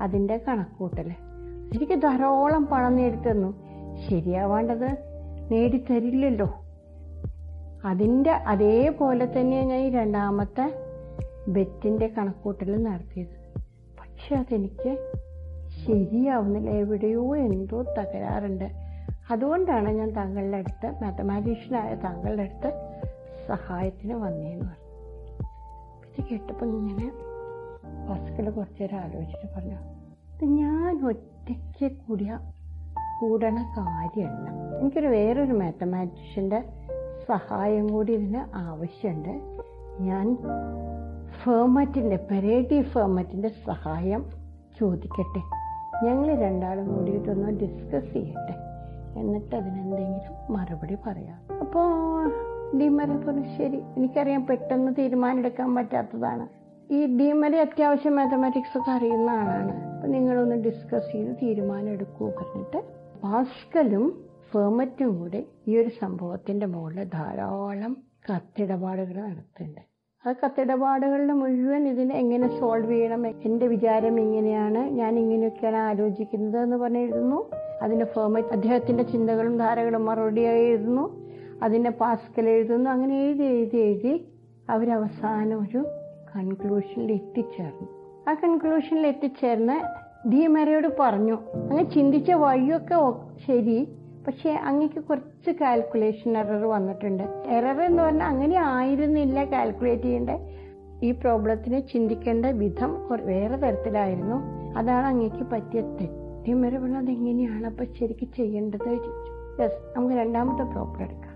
അതിന്റെ 0.00 0.36
കണക്കൂട്ടൽ. 0.48 1.10
എനിക്ക് 1.74 2.02
ധാരാളം 2.02 2.66
പണം 2.66 2.96
നേടിത്തന്നു 2.96 3.54
ശരിയാവേണ്ടത് 4.08 4.96
നേടിത്തരില്ലല്ലോ. 5.50 6.54
അതിന്റെ 7.84 8.30
അതേപോലെ 8.30 9.24
തന്നെയാണ് 9.24 9.68
ഞാൻ 9.68 9.80
ഈ 9.80 9.90
രണ്ടാമത്തെ 9.90 10.74
ബെറ്റിന്റെ 11.48 12.06
കണക്കൂട്ടൽ 12.06 12.82
നടത്തിയത്. 12.82 13.35
പക്ഷെ 14.26 14.36
അതെനിക്ക് 14.36 14.92
ശരിയാവുന്നില്ല. 15.86 16.70
എവിടെയോ 16.70 17.36
എന്തോ 17.36 17.82
തകരാറുണ്ട്. 17.82 18.70
അതുകൊണ്ടാണ് 19.30 19.88
ഞാൻ 19.88 20.10
താങ്കളുടെ 20.10 20.56
അടുത്ത് 20.56 20.86
മാത്തമാറ്റീഷ്യനായ 21.02 21.94
താങ്കളുടെ 21.94 22.42
അടുത്ത് 22.42 22.72
സഹായത്തിന് 23.48 24.14
വന്നേന്ന് 24.14 24.64
പറഞ്ഞു 24.64 24.90
ഇത് 26.08 26.24
കേട്ടപ്പോൾ 26.30 26.64
ഇങ്ങനെ 26.64 27.12
ബസ്കിൽ 28.08 28.50
കുറച്ച് 28.50 28.82
നേരം 28.82 28.98
ആലോചിച്ചിട്ട് 28.98 29.54
പറഞ്ഞു 29.54 29.74
ഇത് 29.74 30.44
ഞാൻ 30.44 31.06
ഒറ്റയ്ക്ക് 31.06 31.96
കൂടിയ 31.96 32.38
കൂടണ 33.20 33.74
കാര്യമല്ല. 33.78 34.78
എനിക്കൊരു 34.80 35.06
വേറൊരു 35.06 35.52
മാത്തമാറ്റീഷ്യന്റെ 35.52 36.60
സഹായം 37.28 37.86
കൂടി 37.88 38.12
ഇതിന് 38.12 38.56
ആവശ്യമുണ്ട്. 38.56 39.40
ഞാൻ 40.00 40.26
ഫേമറ്റിന്റെ 41.44 42.16
പെരേറ്റീവ് 42.16 42.84
ഫേമറ്റിന്റെ 42.84 43.48
സഹായം 43.48 44.30
ചോദിക്കട്ടെ. 44.80 45.42
ഞങ്ങൾ 46.06 46.34
രണ്ടാളും 46.34 46.94
കൂടിയിട്ടൊന്ന് 46.94 47.60
ഡിസ്കസ് 47.60 48.12
ചെയ്യട്ടെ. 48.12 48.54
എന്നിട്ട് 49.20 49.56
അതിനെന്തെങ്കിലും 49.56 50.54
മറുപടി 50.54 50.96
പറയാം. 51.06 51.58
അപ്പോൾ 51.58 52.32
ഡിമറെ 52.78 53.16
പറഞ്ഞു 53.16 53.56
ശരി 53.58 53.82
എനിക്കറിയാം 53.96 54.46
പെട്ടെന്ന് 54.46 54.92
തീരുമാനമെടുക്കാൻ 54.98 55.74
പറ്റാത്തതാണ്. 55.74 56.48
ഈ 56.92 57.18
ഡിമറി 57.18 57.56
അത്യാവശ്യം 57.56 58.16
മാത്തമാറ്റിക്സ് 58.16 58.78
ഒക്കെ 58.78 58.90
അറിയുന്ന 58.90 59.30
ആളാണ്. 59.30 59.94
അപ്പം 59.94 60.10
നിങ്ങളൊന്ന് 60.10 60.56
ഡിസ്കസ് 60.56 61.12
ചെയ്ത് 61.12 61.36
തീരുമാനം 61.42 61.88
എടുക്കൂ 61.88 62.26
പറഞ്ഞിട്ട് 62.26 62.82
പാസ്കലും 63.24 64.24
ഫേമറ്റും 64.52 65.18
കൂടെ 65.18 65.44
ഈ 65.68 65.78
ഒരു 65.78 65.88
സംഭവത്തിന്റെ 66.00 66.66
മുകളിൽ 66.66 67.04
ധാരാളം 67.04 67.96
കത്തിടപാടുകൾ 68.34 69.14
നടത്തുന്നുണ്ട്. 69.14 69.95
ആ 70.26 70.32
കത്തിടപാടുകളിൽ 70.32 71.32
മുഴുവൻ 71.32 71.88
ഇതിനെ 71.88 72.14
എങ്ങനെ 72.14 72.60
സോൾവ് 72.60 72.92
ചെയ്യണം? 72.92 73.26
എന്റെ 73.26 73.66
വിചാരം 73.66 74.20
ഇങ്ങനെയാണ്. 74.20 74.78
ഞാൻ 74.78 75.18
ഇങ്ങനെയൊക്കെയാണ് 75.18 75.76
ആലോചിക്കുന്നത് 75.76 76.62
എന്ന് 76.62 76.76
പറഞ്ഞിരുന്നു. 76.76 77.50
അതിന് 77.82 78.04
ഫേമറ്റ് 78.04 78.48
അദ്ദേഹത്തിന്റെ 78.48 79.02
ചിന്തകളും 79.02 79.58
ധാരകളും 79.58 80.04
മറുപടിയായി 80.04 80.64
എഴുതുന്നു 80.64 81.26
അതിന്റെ 81.62 81.90
പാസ്കൽ 81.90 82.48
എഴുതുന്നു. 82.48 82.90
അങ്ങനെ 82.90 83.24
എഴുതി 83.24 83.42
എഴുതി 83.42 83.76
എഴുതി 83.76 84.28
അവരവസാനം 84.70 85.62
ഒരു 85.62 85.84
കൺക്ലൂഷനിൽ 86.36 87.12
എത്തിച്ചേർന്നു. 87.12 87.88
ആ 88.30 88.34
കൺക്ലൂഷനിൽ 88.34 89.06
എത്തിച്ചേർന്ന് 89.06 90.06
ഡി 90.28 90.46
മെറയോട് 90.46 90.88
പറഞ്ഞു 91.00 91.38
അങ്ങനെ 91.54 91.90
ചിന്തിച്ച 91.90 92.30
വഴിയൊക്കെ 92.32 92.94
ശരി. 93.46 93.88
പക്ഷേ 94.26 94.52
അങ്ങക്ക് 94.52 95.00
കുറച്ച് 95.04 95.50
കാൽക്കുലേഷൻ 95.50 96.38
എറർ 96.38 96.64
വന്നിട്ടുണ്ട്. 96.64 97.22
എറർ 97.46 97.82
എന്ന് 97.82 98.02
പറഞ്ഞാൽ 98.02 98.26
അങ്ങനെ 98.26 98.56
ആയിരുന്നില്ല 98.56 99.44
കാൽക്കുലേറ്റ് 99.44 100.02
ചെയ്യേണ്ട. 100.02 100.30
ഈ 101.02 101.10
പ്രോബ്ലത്തിനെ 101.12 101.80
ചിന്തിക്കേണ്ട 101.80 102.46
വിധം 102.46 103.08
വേറെ 103.24 103.56
തരത്തിലായിരുന്നു. 103.56 104.36
അതാണ് 104.78 105.06
അങ്ങക്ക് 105.06 105.44
പറ്റിയ 105.52 105.80
തെറ്റി 105.80 106.52
പറഞ്ഞാൽ 106.52 106.78
പറഞ്ഞു 106.78 106.98
അതെങ്ങനെയാണ് 106.98 107.66
അപ്പം 107.66 107.86
ശരിക്കും 107.94 108.32
ചെയ്യേണ്ടത് 108.36 108.90
യെസ് 109.62 109.96
നമുക്ക് 109.96 110.14
രണ്ടാമത്തെ 110.14 110.62
പ്രോബ്ലം 110.62 111.02
എടുക്കാം. 111.02 111.32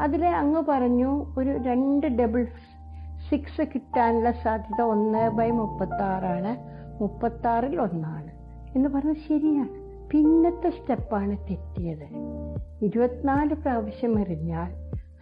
അതിൽ 0.00 0.26
അങ്ങ് 0.26 0.62
പറഞ്ഞു 0.68 1.26
ഒരു 1.38 1.50
രണ്ട് 1.62 2.06
ഡബിൾ 2.06 2.46
സിക്സ് 3.30 3.62
കിട്ടാനുള്ള 3.74 4.30
സാധ്യത 4.30 4.82
ഒന്ന് 4.82 5.30
ബൈ 5.30 5.50
മുപ്പത്തി 5.50 6.02
ആറാണ് 6.02 6.52
മുപ്പത്തി 7.02 7.48
ആറിൽ 7.48 7.80
ഒന്നാണ്. 7.80 8.30
എന്ന് 8.76 8.88
പറഞ്ഞാൽ 8.88 9.14
ശരിയാണ്. 9.28 9.79
പിന്നത്തെ 10.10 10.70
സ്റ്റെപ്പാണ് 10.70 11.36
തെറ്റിയത്. 11.36 12.08
ഇരുപത്തിനാല് 12.82 13.54
പ്രാവശ്യം 13.54 14.20
എറിഞ്ഞാൽ 14.20 14.72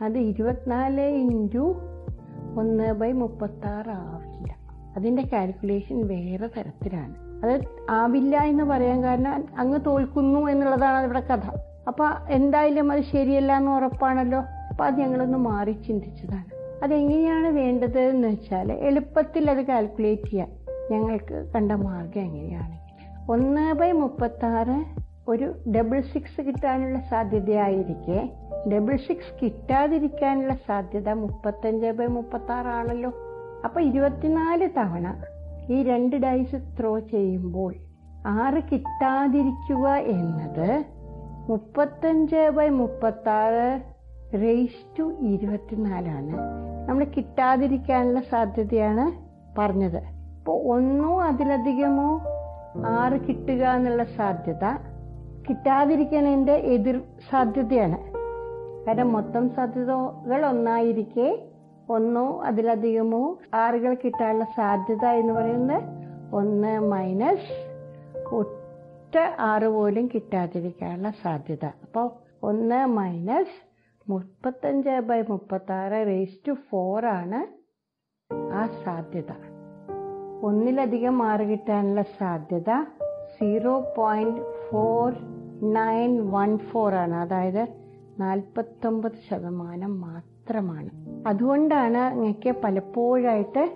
അത് 0.04 0.18
ഇരുപത്തിനാല് 0.18 1.00
ഇന്റു 1.00 1.74
ഒന്ന് 2.58 2.92
ബൈ 2.92 3.12
മുപ്പത്താറ് 3.12 3.90
ആവില്ല. 3.90 4.54
അതിന്റെ 4.96 5.28
കാൽക്കുലേഷൻ 5.32 6.06
വേറെ 6.06 6.46
തരത്തിലാണ്. 6.46 7.14
അത് 7.44 7.60
ആവില്ല 7.90 8.36
എന്ന് 8.36 8.64
പറയാൻ 8.64 9.02
കാരണം 9.02 9.44
അങ്ങ് 9.58 9.78
തോൽക്കുന്നു 9.86 10.40
എന്നുള്ളതാണ് 10.40 11.04
ഇവിടെ 11.04 11.20
കഥ. 11.20 11.58
അപ്പോൾ 11.88 12.08
എന്തായാലും 12.28 12.92
അത് 12.92 13.00
ശരിയല്ല 13.00 13.56
എന്ന് 13.56 13.70
ഉറപ്പാണല്ലോ? 13.70 14.38
അപ്പം 14.40 14.84
അത് 14.84 14.98
ഞങ്ങളൊന്ന് 14.98 15.38
മാറി 15.38 15.72
ചിന്തിച്ചതാണ്. 15.72 16.58
അതെങ്ങനെയാണ് 16.84 17.48
വേണ്ടത് 17.48 18.00
എന്ന് 18.00 18.28
വെച്ചാൽ 18.28 18.72
എളുപ്പത്തിൽ 18.72 19.50
അത് 19.50 19.62
കാൽക്കുലേറ്റ് 19.62 20.28
ചെയ്യാൻ 20.28 20.50
ഞങ്ങൾക്ക് 20.90 21.52
കണ്ട 21.54 21.72
മാർഗം 21.72 22.20
എങ്ങനെയാണെങ്കിൽ 22.20 22.87
ഒന്ന് 23.32 23.74
ബൈ 23.74 23.92
മുപ്പത്താറ് 23.92 24.76
ഒരു 25.28 25.46
ഡബിൾ 25.74 25.98
സിക്സ് 26.12 26.40
കിട്ടാനുള്ള 26.40 26.98
സാധ്യതയായിരിക്കെ. 27.10 28.20
ഡബിൾ 28.72 28.96
സിക്സ് 28.96 29.32
കിട്ടാതിരിക്കാനുള്ള 29.42 30.54
സാധ്യത 30.68 31.08
മുപ്പത്തഞ്ച് 31.14 31.90
ബൈ 31.98 32.06
മുപ്പത്താറാണല്ലോ 32.06 33.10
അപ്പോൾ 33.64 33.64
അപ്പൊ 33.64 33.80
ഇരുപത്തിനാല് 33.80 34.68
തവണ 34.78 35.06
ഈ 35.68 35.82
രണ്ട് 35.82 36.16
ഡൈസ് 36.16 36.58
ത്രോ 36.78 36.98
ചെയ്യുമ്പോൾ 36.98 37.74
ആറ് 38.26 38.62
കിട്ടാതിരിക്കുക 38.70 39.86
എന്നത് 40.16 40.70
മുപ്പത്തഞ്ച് 41.48 42.42
ബൈ 42.56 42.68
മുപ്പത്താറ് 42.68 43.68
റേസ് 44.42 44.82
ടു 44.98 45.04
ഇരുപത്തിനാലാണ് 45.32 46.34
നമ്മൾ 46.88 47.04
കിട്ടാതിരിക്കാനുള്ള 47.16 48.20
സാധ്യതയാണ് 48.30 49.06
പറഞ്ഞത്. 49.58 50.00
അപ്പോൾ 50.38 50.58
ഒന്നോ 50.74 51.12
അതിലധികമോ 51.22 52.10
ആറ് 52.76 53.12
കിട്ടുക 53.12 53.64
എന്നുള്ള 53.64 54.04
സാധ്യത. 54.04 54.76
കിട്ടാതിരിക്കുന്നതിന്റെ 55.50 56.52
എതിർ 56.52 57.02
സാധ്യതയാണ്. 57.30 57.98
കാരണം 58.86 59.12
മൊത്തം 59.12 59.50
സാധ്യതകൾ 59.50 60.46
ഒന്നായിരിക്കെ 60.46 61.48
ഒന്നോ 61.90 62.42
അതിലധികമോ 62.44 63.38
ആറുകൾ 63.54 63.94
കിട്ടാനുള്ള 63.94 64.44
സാധ്യത 64.44 65.04
എന്ന് 65.04 65.32
പറയുന്നത് 65.32 65.82
ഒന്ന് 66.34 66.80
മൈനസ് 66.80 67.68
ഒറ്റ 68.32 69.18
ആറ് 69.38 69.68
പോലും 69.68 70.10
കിട്ടാതിരിക്കാനുള്ള 70.14 71.12
സാധ്യത. 71.22 71.64
അപ്പോൾ 71.64 72.10
ഒന്ന് 72.42 72.86
മൈനസ് 72.86 73.68
മുപ്പത്തഞ്ച് 74.08 75.00
ബൈ 75.00 75.22
മുപ്പത്താറ് 75.28 76.06
റേസ് 76.06 76.48
ടു 76.48 76.52
ഫോർ 76.52 77.06
ആണ് 77.06 77.58
ആ 78.52 78.66
സാധ്യത. 78.84 79.47
ഒന്നിലധികം 80.42 81.18
മാറി 81.18 81.44
കിട്ടാനുള്ള 81.44 82.02
സാധ്യത 82.02 82.84
zero 83.38 83.84
point 83.96 84.40
four 84.70 85.12
nine 85.62 86.30
one 86.30 86.58
four 86.58 86.94
ആണ്. 86.94 87.14
അതായത് 87.14 87.66
നാൽപ്പത്തൊമ്പത് 88.20 89.12
ശതമാനം 89.30 90.00
മാത്രമാണ്. 90.00 90.90
അതുകൊണ്ടാണ് 91.28 91.96
അങ്ങക്ക് 91.96 92.54
പലപ്പോഴായിട്ട് 92.64 93.72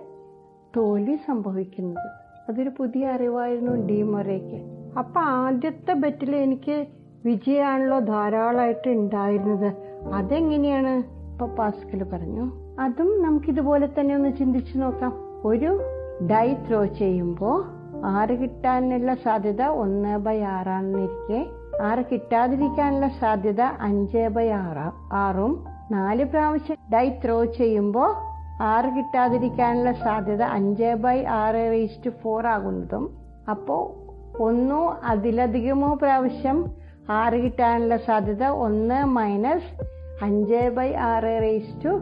തോൽവി 0.77 1.15
സംഭവിക്കുന്നത്. 1.27 2.09
അതൊരു 2.49 2.71
പുതിയ 2.77 3.07
അറിവായിരുന്നു 3.07 3.87
ഡിമൊറയ്ക്ക് 3.87 4.61
അപ്പൊ 4.97 5.21
ആദ്യത്തെ 5.21 5.93
ബെറ്റിൽ 5.93 6.35
എനിക്ക് 6.35 6.87
വിജയമാണല്ലോ 7.25 7.99
ധാരാളമായിട്ട് 7.99 8.89
ഉണ്ടായിരുന്നത്. 8.89 9.73
അതെങ്ങനെയാണ്? 10.13 11.03
ഇപ്പൊ 11.31 11.47
പാസ്കൽ 11.47 12.03
പറഞ്ഞു. 12.03 12.51
അതും 12.79 13.23
നമുക്കിതുപോലെ 13.23 13.89
തന്നെ 13.99 14.15
ഒന്ന് 14.15 14.37
ചിന്തിച്ചു 14.37 14.77
നോക്കാം. 14.77 15.13
ഒരു 15.45 15.79
ഡൈ 16.21 16.53
ത്രോ 16.53 16.85
ചെയ്യുമ്പോൾ 16.85 17.63
ആറ് 18.05 18.29
കിട്ടാനുള്ള 18.29 19.15
സാധ്യത 19.15 19.61
ഒന്ന് 19.61 20.17
ബൈ 20.17 20.41
ആറാണെന്നിരിക്കെ 20.41 21.45
ആറ് 21.81 22.05
കിട്ടാതിരിക്കാനുള്ള 22.11 23.07
സാധ്യത 23.07 23.61
അഞ്ച് 23.61 24.27
ബൈ 24.27 24.49
ആറ് 24.49 24.91
ആറും 25.13 25.65
നാല് 25.91 26.23
പ്രാവശ്യം 26.23 26.77
ഡൈ 26.93 27.09
ത്രോ 27.23 27.45
ചെയ്യുമ്പോൾ 27.45 28.11
ആറ് 28.61 28.85
കിട്ടാതിരിക്കാനുള്ള 28.85 29.91
സാധ്യത 29.91 30.41
അഞ്ച് 30.41 30.93
ബൈ 30.95 31.23
ആറ് 31.23 31.69
വേസ്റ്റ് 31.69 32.09
ഫോർ 32.09 32.47
ആകുന്നതും. 32.47 33.09
അപ്പോൾ 33.49 33.81
ഒന്നോ 34.43 34.97
അതിലധികമോ 35.03 35.93
പ്രാവശ്യം 35.93 36.65
ആറ് 37.09 37.33
കിട്ടാനുള്ള 37.33 37.97
സാധ്യത 37.97 38.45
ഒന്ന് 38.45 39.05
മൈനസ് 39.05 39.71
അഞ്ച് 40.21 40.69
ബൈ 40.69 40.93
ആറ് 40.93 41.41
റേസ് 41.41 41.85
ടു 41.85 42.01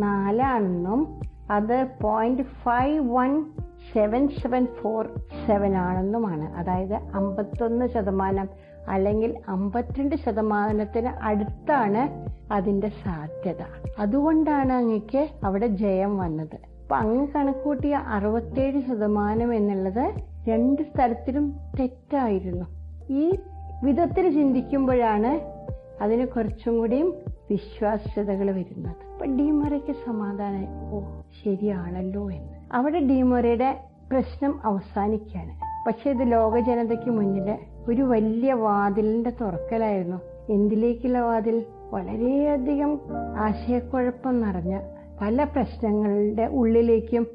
നാലാണെന്നും 0.00 1.27
അത് 1.50 1.86
point 2.02 2.42
five 2.42 3.16
one 3.16 3.44
seven 3.92 4.28
seven 4.28 4.66
four 4.66 5.20
seven 5.46 5.76
ആണെന്നുമാണ്. 5.76 6.54
അതായത് 6.54 6.94
അമ്പത്തൊന്ന് 6.94 7.86
ശതമാനം 7.86 8.48
അല്ലെങ്കിൽ 8.88 9.34
അമ്പത്തിരണ്ട് 9.48 10.16
ശതമാനത്തിന് 10.16 11.06
അടുത്താണ് 11.06 12.02
അതിന്റെ 12.52 12.88
സാധ്യത. 12.88 13.62
അതുകൊണ്ടാണ് 13.98 14.72
അങ്ങക്ക് 14.72 15.28
അവിടെ 15.44 15.66
ജയം 15.66 16.18
വന്നത്. 16.18 16.56
അപ്പൊ 16.82 16.96
അങ്ങ് 16.96 17.26
കണക്കൂട്ടിയ 17.36 17.94
അറുപത്തേഴ് 17.94 18.80
ശതമാനം 18.80 19.54
എന്നുള്ളത് 19.54 20.14
രണ്ട് 20.48 20.82
സ്ഥലത്തിലും 20.82 21.54
തെറ്റായിരുന്നു. 21.80 22.66
ഈ 23.10 23.38
വിധത്തിൽ 23.84 24.30
ചിന്തിക്കുമ്പോഴാണ് 24.30 25.40
അതിന് 26.02 26.26
കുറച്ചും 26.26 26.78
കൂടിയും 26.78 27.14
വിശ്വാസ്യതകൾ 27.50 28.50
വരുന്നത്. 28.50 28.96
അപ്പൊ 29.12 29.26
ഡിമോറയ്ക്ക് 29.26 29.94
സമാധാനം 30.06 30.66
ഓ 30.92 31.00
ശരിയാണല്ലോ 31.44 32.30
എന്ന്. 32.30 32.48
അവിടെ 32.72 33.00
ഡിമോറയുടെ 33.00 33.80
പ്രശ്നം 34.12 34.60
അവസാനിക്കുകയാണ്. 34.64 35.84
പക്ഷെ 35.86 36.10
ഇത് 36.10 36.32
ലോക 36.32 36.58
ജനതയ്ക്ക് 36.58 37.10
മുന്നിൽ 37.10 37.58
ഒരു 37.88 38.02
വലിയ 38.02 38.52
വാതിലിന്റെ 38.52 39.30
തുറക്കലായിരുന്നു. 39.30 40.16
എന്തിലേക്കുള്ള 40.50 41.20
വാതിൽ? 41.20 41.64
വളരെയധികം 41.90 43.00
ആശയക്കുഴപ്പം 43.38 44.40
നിറഞ്ഞ 44.40 44.80
പല 45.20 45.44
പ്രശ്നങ്ങളുടെ 45.44 46.42
ഉള്ളിലേക്കും 46.42 47.26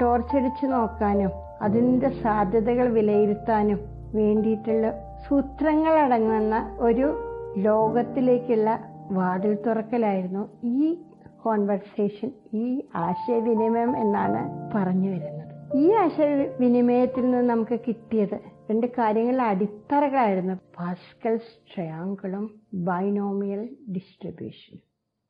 ടോർച്ചടിച്ച് 0.00 0.66
നോക്കാനും 0.66 1.30
അതിന്റെ 1.62 2.08
സാധ്യതകൾ 2.22 2.88
വിലയിരുത്താനും 2.88 3.78
വേണ്ടിയിട്ടുള്ള 4.14 4.90
സൂത്രങ്ങളടങ്ങുന്ന 5.28 6.76
ഒരു 6.80 7.14
ലോകത്തിലേക്കുള്ള 7.56 8.89
വാതിൽ 9.10 9.58
തുറക്കലായിരുന്നു 9.66 10.48
ഈ 10.64 10.98
കോൺവെർസേഷൻ 11.42 12.30
ഈ 12.54 12.82
ആശയവിനിമയം 12.94 13.96
എന്നാണ് 13.96 14.70
പറഞ്ഞു 14.74 15.10
വരുന്നത്. 15.10 15.76
ഈ 15.76 15.92
ആശയവിനിമയത്തിൽ 15.92 17.22
നിന്ന് 17.22 17.50
നമുക്ക് 17.50 17.80
കിട്ടിയത് 17.88 18.40
രണ്ട് 18.70 18.86
കാര്യങ്ങളുടെ 18.86 19.42
അടിത്തറകളായിരുന്നു. 19.42 20.54
പാസ്കൽ 20.54 21.40
ട്രയാങ്കിളും 21.70 22.50
ബൈനോമിയൽ 22.74 23.68
ഡിസ്ട്രിബ്യൂഷൻ 23.92 24.76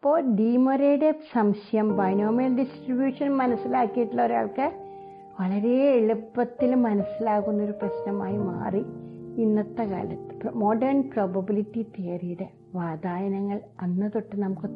ഇപ്പോൾ 0.03 0.21
ഡീമൊരയുടെ 0.21 1.15
സംശയം 1.33 1.97
ബൈനോമിയൽ 1.97 2.57
ഡിസ്ട്രിബ്യൂഷൻ 2.59 3.37
മനസ്സിലാക്കിയിട്ടുള്ള 3.37 4.23
ഒരാൾക്ക് 4.25 4.73
വളരെ 5.41 5.75
എളുപ്പത്തിൽ 5.97 6.75
മനസ്സിലാകുന്ന 6.75 7.63
ഒരു 7.63 7.73
പ്രശ്നമായി 7.73 8.37
മാറി 8.37 8.83
ഇന്നത്തെ 9.43 9.83
കാലത്ത്. 9.83 10.49
മോഡേൺ 10.55 11.11
പ്രോബബിലിറ്റി 11.15 11.87
തിയറിയുടെ 11.99 12.49
വാതായനങ്ങൾ 12.75 13.61
അന്ന് 13.81 14.11
തൊട്ട് 14.15 14.37
നമുക്ക് 14.41 14.69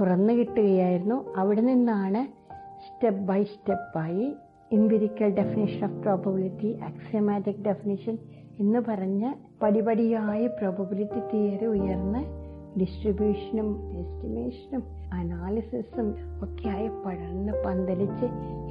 തുറന്നു 0.00 0.32
കിട്ടുകയായിരുന്നു. 0.32 1.34
അവിടെ 1.36 1.60
നിന്നാണ് 1.60 2.20
step 2.86 3.20
by 3.20 3.44
സ്റ്റെപ്പായി 3.44 4.26
empirical 4.70 5.30
definition 5.30 5.84
of 5.84 6.02
probability 6.02 6.78
axiomatic 6.82 7.62
definition 7.62 8.18
എന്ന് 8.58 8.78
പറഞ്ഞ് 8.78 9.30
പടിപടിയായി 9.62 10.46
പ്രോബബിലിറ്റി 10.46 11.20
തിയറി 11.32 11.66
ഉയർന്ന് 11.66 12.22
ഡിസ്ട്രിബ്യൂഷനും 12.80 13.68
എസ്റ്റിമേഷനും 14.00 14.82
അനാലിസിസും 15.12 16.08
ഒക്കെയായി 16.42 16.88
പടർന്ന് 17.04 17.52
പന്തലിച്ച് 17.64 18.26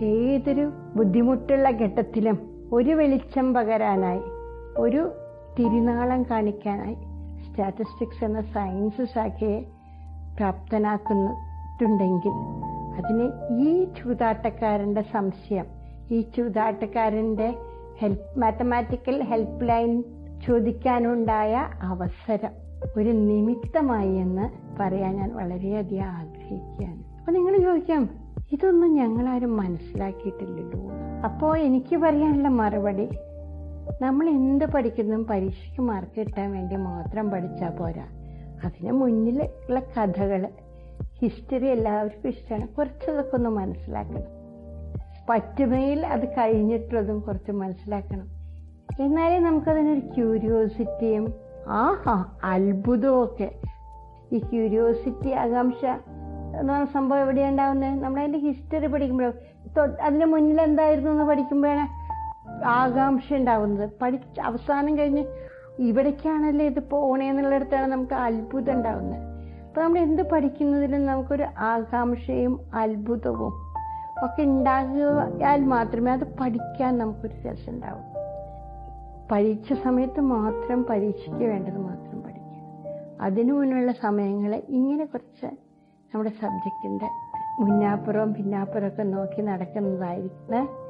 ഏതൊരു 0.06 0.66
ബുദ്ധിമുട്ടുള്ള 0.96 1.70
ഘട്ടത്തിലും 1.70 2.38
ഒരു 2.74 2.90
വെളിച്ചം 2.90 3.54
പകരാനായി 3.54 4.24
ഒരു 4.78 5.02
തിരുനാളം 5.58 6.24
കാണിക്കാനായി 6.24 6.98
സ്റ്റാറ്റിസ്റ്റിക്സ് 7.60 8.24
എന്ന 8.24 8.42
സയൻസ് 8.42 9.14
ശാഖയെ 9.14 9.66
പ്രാപ്തനാക്കുന്നുണ്ടെങ്കിൽ 10.36 12.32
അതിന് 12.98 13.32
ഈ 13.62 13.84
ചൂതാട്ടക്കാരന്റെ 13.84 15.04
സംശയം 15.14 15.66
ഈ 16.12 16.22
ചൂതാട്ടക്കാരന്റെ 16.22 17.58
ഹെൽപ്പ് 18.02 18.40
മാത്തമാറ്റിക്കൽ 18.40 19.24
ഹെൽപ്പ് 19.24 19.70
ലൈൻ 19.70 20.04
ചോദിക്കാനുണ്ടായ 20.48 21.70
അവസരം 21.82 22.52
ഒരു 22.98 23.10
നിമിത്തമായി 23.10 24.16
എന്ന് 24.16 24.50
പറയാൻ 24.80 25.16
ഞാൻ 25.16 25.36
വളരെയധികം 25.36 26.04
ആഗ്രഹിക്കുകയാണ്. 26.04 27.04
അപ്പോൾ 27.20 27.32
നിങ്ങൾ 27.32 27.58
ചോദിക്കാം 27.58 28.10
ഇതൊന്നും 28.52 28.94
ഞങ്ങളാരും 28.94 29.58
മനസ്സിലാക്കിയിട്ടില്ലല്ലോ. 29.58 30.92
അപ്പോൾ 31.24 31.58
എനിക്ക് 31.58 31.98
പറയാനുള്ള 31.98 32.48
മറുപടി 32.48 33.10
നമ്മൾ 34.02 34.30
എന്ത് 34.30 34.66
പഠിക്കുന്നതും 34.66 35.28
പരീക്ഷയ്ക്ക് 35.28 35.82
മാർക്ക് 35.82 36.20
കിട്ടാൻ 36.20 36.52
വേണ്ടി 36.52 36.76
മാത്രം 36.76 37.32
പഠിച്ചാൽ 37.32 37.70
പോരാ. 37.70 38.08
അതിന് 38.66 38.92
മുന്നിലുള്ള 38.92 39.80
കഥകൾ 39.80 40.48
ഹിസ്റ്ററി 41.22 41.66
എല്ലാവർക്കും 41.66 42.30
ഇഷ്ടമാണ് 42.30 42.68
കുറച്ചതൊക്കെ 42.68 43.36
ഒന്ന് 43.36 43.50
മനസ്സിലാക്കണം. 43.50 44.40
പറ്റുമെങ്കിൽ 45.30 46.06
അത് 46.06 46.30
കഴിഞ്ഞിട്ടുള്ളതും 46.30 47.20
കുറച്ച് 47.20 47.52
മനസ്സിലാക്കണം. 47.52 48.28
എന്നാലേ 49.04 49.40
നമുക്കതിനൊരു 49.40 50.00
ക്യൂരിയോസിറ്റിയും 50.00 51.34
ആഹാ 51.68 52.26
അത്ഭുതവും 52.44 53.24
ഒക്കെ 53.24 53.52
ഈ 54.32 54.38
ക്യൂരിയോസിറ്റി 54.38 55.30
ആകാംക്ഷ 55.30 55.86
എന്ന് 56.60 56.74
പറഞ്ഞ 56.74 56.86
സംഭവം 56.86 57.22
എവിടെയാണ് 57.22 57.52
ഉണ്ടാവുന്നത്? 57.52 58.04
നമ്മളതിന്റെ 58.04 58.40
ഹിസ്റ്ററി 58.40 58.88
പഠിക്കുമ്പോഴോ? 58.88 59.34
അതിന് 60.02 60.26
മുന്നിൽ 60.26 60.62
എന്തായിരുന്നു 60.62 61.12
എന്ന് 61.12 61.24
പഠിക്കുമ്പോഴാണ് 61.24 61.99
ആകാംക്ഷ 62.66 63.34
ഉണ്ടാവുന്നത് 63.34 63.90
പഠിച്ച് 64.02 64.42
അവസാനം 64.42 64.98
കഴിഞ്ഞ് 64.98 65.26
ഇവിടേക്കാണല്ലേ 65.78 66.66
ഇത് 66.66 66.80
പോണേന്നുള്ളിടത്താണ് 66.80 67.92
നമുക്ക് 67.92 68.14
അത്ഭുതം 68.14 68.74
ഉണ്ടാവുന്നത് 68.74 69.40
അപ്പോൾ 69.68 69.82
നമ്മൾ 69.82 70.00
എന്ത് 70.00 70.24
പഠിക്കുന്നതിലും 70.24 71.06
നമുക്കൊരു 71.06 71.44
ആകാംക്ഷയും 71.58 72.60
അത്ഭുതവും 72.74 73.54
ഒക്കെ 74.24 74.42
ഉണ്ടാകിയാൽ 74.42 75.60
മാത്രമേ 75.60 76.12
അത് 76.12 76.24
പഠിക്കാൻ 76.24 76.98
നമുക്കൊരു 76.98 77.34
രസം 77.48 77.74
ഉണ്ടാവും 77.74 78.06
പരീക്ഷ 79.32 79.74
സമയത്ത് 79.74 80.20
മാത്രം 80.20 80.84
പരീക്ഷയ്ക്ക് 80.84 81.44
വേണ്ടത് 81.44 81.78
മാത്രം 81.78 82.22
പഠിക്കുക. 82.22 82.58
അതിനു 83.22 83.54
മുന്നുള്ള 83.54 83.92
സമയങ്ങൾ 83.92 84.62
ഇങ്ങനെ 84.70 85.06
കുറച്ച് 85.06 85.46
നമ്മുടെ 86.14 86.30
സബ്ജക്റ്റിന്റെ 86.30 87.10
മുന്നാപ്പുറവും 87.60 88.34
പിന്നാപ്പുറവും 88.34 88.88
ഒക്കെ 88.88 89.04
നോക്കി 89.04 89.42
നടക്കുന്നതായിരിക്കും. 89.42 90.89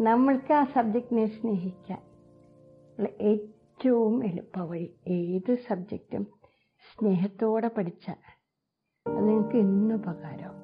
നമ്മൾക്ക് 0.00 0.52
ആ 0.52 0.64
സബ്ജക്റ്റിനെ 0.64 1.26
സ്നേഹിക്കാൻ 1.26 1.98
ഏറ്റവും 3.20 4.24
എളുപ്പവഴി 4.24 4.94
ഏത് 5.08 5.58
സബ്ജക്റ്റും 5.68 6.26
സ്നേഹത്തോടെ 6.90 7.70
പഠിച്ചാൽ 7.76 8.20
അത് 9.06 9.28
നിങ്ങൾക്ക് 9.28 9.56
ഇന്ന് 9.56 9.94
ഉപകാരം 9.94 10.54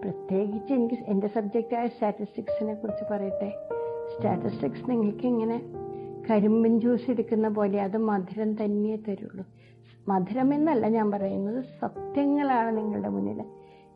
പ്രത്യേകിച്ച് 0.00 0.72
എനിക്ക് 0.74 0.94
എന്റെ 0.94 1.26
സബ്ജക്റ്റായ 1.26 1.88
സ്റ്റാറ്റിസ്റ്റിക്സിനെ 1.88 2.74
കുറിച്ച് 2.74 3.04
പറയട്ടെ. 3.10 3.50
സ്റ്റാറ്റിസ്റ്റിക്സ് 4.12 4.90
നിങ്ങൾക്ക് 4.90 5.26
ഇങ്ങനെ 5.26 5.58
കരിമ്പിൻ 6.30 6.80
ജ്യൂസ് 6.80 7.10
എടുക്കുന്ന 7.10 7.48
പോലെ 7.48 7.82
അത് 7.82 7.96
മധുരം 7.96 8.64
തന്നെ 8.64 8.96
തരുള്ളൂ. 9.08 9.44
മധുരം 10.08 10.54
എന്നല്ല 10.54 10.88
ഞാൻ 10.88 11.10
പറയുന്നത് 11.10 11.64
സത്യങ്ങളാണ് 11.80 12.76
നിങ്ങളുടെ 12.76 13.08
മുന്നിൽ 13.08 13.44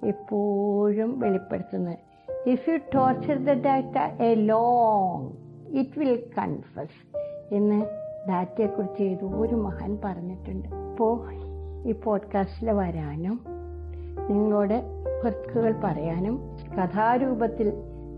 എപ്പോഴും 0.05 1.21
വെളിപ്പെടുത്തുന്നത്. 1.21 2.16
You 2.31 2.77
torture 2.95 3.45
the 3.45 3.51
data 3.51 4.23
a 4.23 4.35
long 4.35 5.31
it 5.79 5.99
will 5.99 6.23
confuse 6.39 7.17
എന്ന് 7.55 7.87
ഡാറ്റയെക്കുറിച്ച് 8.29 9.03
ഏതോ 9.03 9.27
ഒരു 9.27 9.55
മഹാൻ 9.55 9.99
പറഞ്ഞിട്ടുണ്ട്. 10.05 10.69
അപ്പോൾ 10.69 11.25
ഈ 11.89 11.93
പോഡ്കാസ്റ്റിൽ 11.93 12.71
വരാനും 12.71 13.41
നിങ്ങളോട് 14.31 14.83
വർക്കുകൾ 15.25 15.75
പറയാനും 15.85 16.57
കഥാരൂപത്തിൽ 16.75 17.73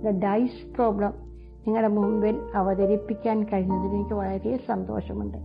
ദ 0.05 0.09
ഡൈസ് 0.09 0.75
പ്രോബ്ലം 0.75 1.13
നിങ്ങളുടെ 1.67 1.89
മുമ്പിൽ 1.89 2.41
അവതരിപ്പിക്കാൻ 2.55 3.43
കഴിഞ്ഞതിൽ 3.43 3.95
എനിക്ക് 3.95 4.15
വളരെ 4.15 4.61
സന്തോഷമുണ്ട്. 4.69 5.39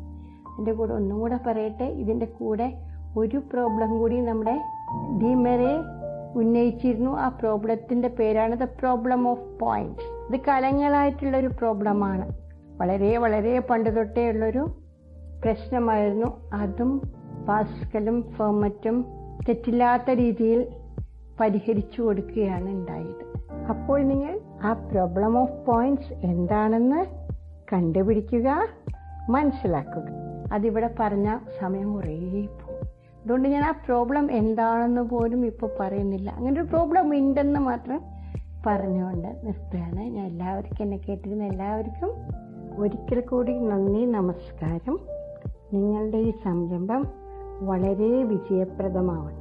എന്റെ 0.60 0.74
കൂടെ 0.74 0.94
ഒന്നും 0.94 1.20
കൂടെ 1.20 1.40
പറയട്ടെ. 1.48 1.84
ഇതിന്റെ 1.84 2.26
കൂടെ 2.26 2.74
ഒരു 3.18 3.38
പ്രോബ്ലം 3.38 4.00
കൂടി 4.00 4.22
നമ്മുടെ 4.22 4.62
ഡിമെറെ 5.22 6.03
ഉന്നയിച്ചിരുന്നു. 6.36 7.12
ആ 7.12 7.28
പ്രോബ്ലത്തിന്റെ 7.30 8.08
പേരാണ് 8.08 8.56
ദ 8.56 8.64
പ്രോബ്ലം 8.64 9.28
ഓഫ് 9.28 9.60
പോയിന്റ്സ് 9.60 10.34
ഇത് 10.34 10.42
കലങ്ങളായിട്ടുള്ളൊരു 10.48 11.48
പ്രോബ്ലമാണ്. 11.48 12.32
വളരെ 12.82 13.18
വളരെ 13.18 13.60
പണ്ട് 13.60 13.96
തൊട്ടേ 13.96 14.30
ഉള്ളൊരു 14.30 14.68
പ്രശ്നമായിരുന്നു. 15.46 16.52
അതും 16.54 17.02
പാസ്കലും 17.48 18.22
ഫെർമറ്റും 18.22 19.06
തെറ്റില്ലാത്ത 19.50 20.10
രീതിയിൽ 20.10 20.68
പരിഹരിച്ചു 21.40 22.02
കൊടുക്കുകയാണ് 22.02 22.70
ഉണ്ടായത്. 22.70 23.24
അപ്പോൾ 23.70 24.02
നിങ്ങൾ 24.02 24.40
ആ 24.64 24.74
പ്രോബ്ലം 24.74 25.38
ഓഫ് 25.38 25.66
പോയിന്റ്സ് 25.66 26.14
എന്താണെന്ന് 26.14 27.06
കണ്ടുപിടിക്കുക 27.74 28.68
മനസ്സിലാക്കുക. 29.30 30.04
അതിവിടെ 30.54 30.90
പറഞ്ഞ 31.00 31.38
സമയം 31.62 31.94
കുറേ 31.94 32.48
അതുകൊണ്ട് 33.24 33.50
ഞാൻ 33.50 33.64
ആ 33.64 33.72
പ്രോബ്ലം 33.72 34.32
എന്താണെന്ന് 34.32 35.02
പോലും 35.02 35.46
ഇപ്പോൾ 35.46 35.70
പറയുന്നില്ല. 35.80 36.30
അങ്ങനെ 36.30 36.62
ഒരു 36.62 36.68
പ്രോബ്ലം 36.68 37.18
ഉണ്ടെന്ന് 37.18 37.60
മാത്രം 37.60 38.02
പറഞ്ഞുകൊണ്ട് 38.66 39.28
നിർത്തുകയാണ്. 39.44 40.00
ഞാൻ 40.00 40.26
എല്ലാവർക്കും 40.26 40.84
എന്നെ 40.84 40.98
കേട്ടിരുന്ന 40.98 41.44
എല്ലാവർക്കും 41.44 42.12
ഒരിക്കൽ 42.82 43.20
കൂടി 43.20 43.60
നന്ദി 43.60 44.06
നമസ്കാരം. 44.06 45.00
നിങ്ങളുടെ 45.74 46.18
ഈ 46.18 46.32
സംരംഭം 46.44 47.08
വളരെ 47.62 48.24
വിജയപ്രദമാവട്ടെ. 48.24 49.40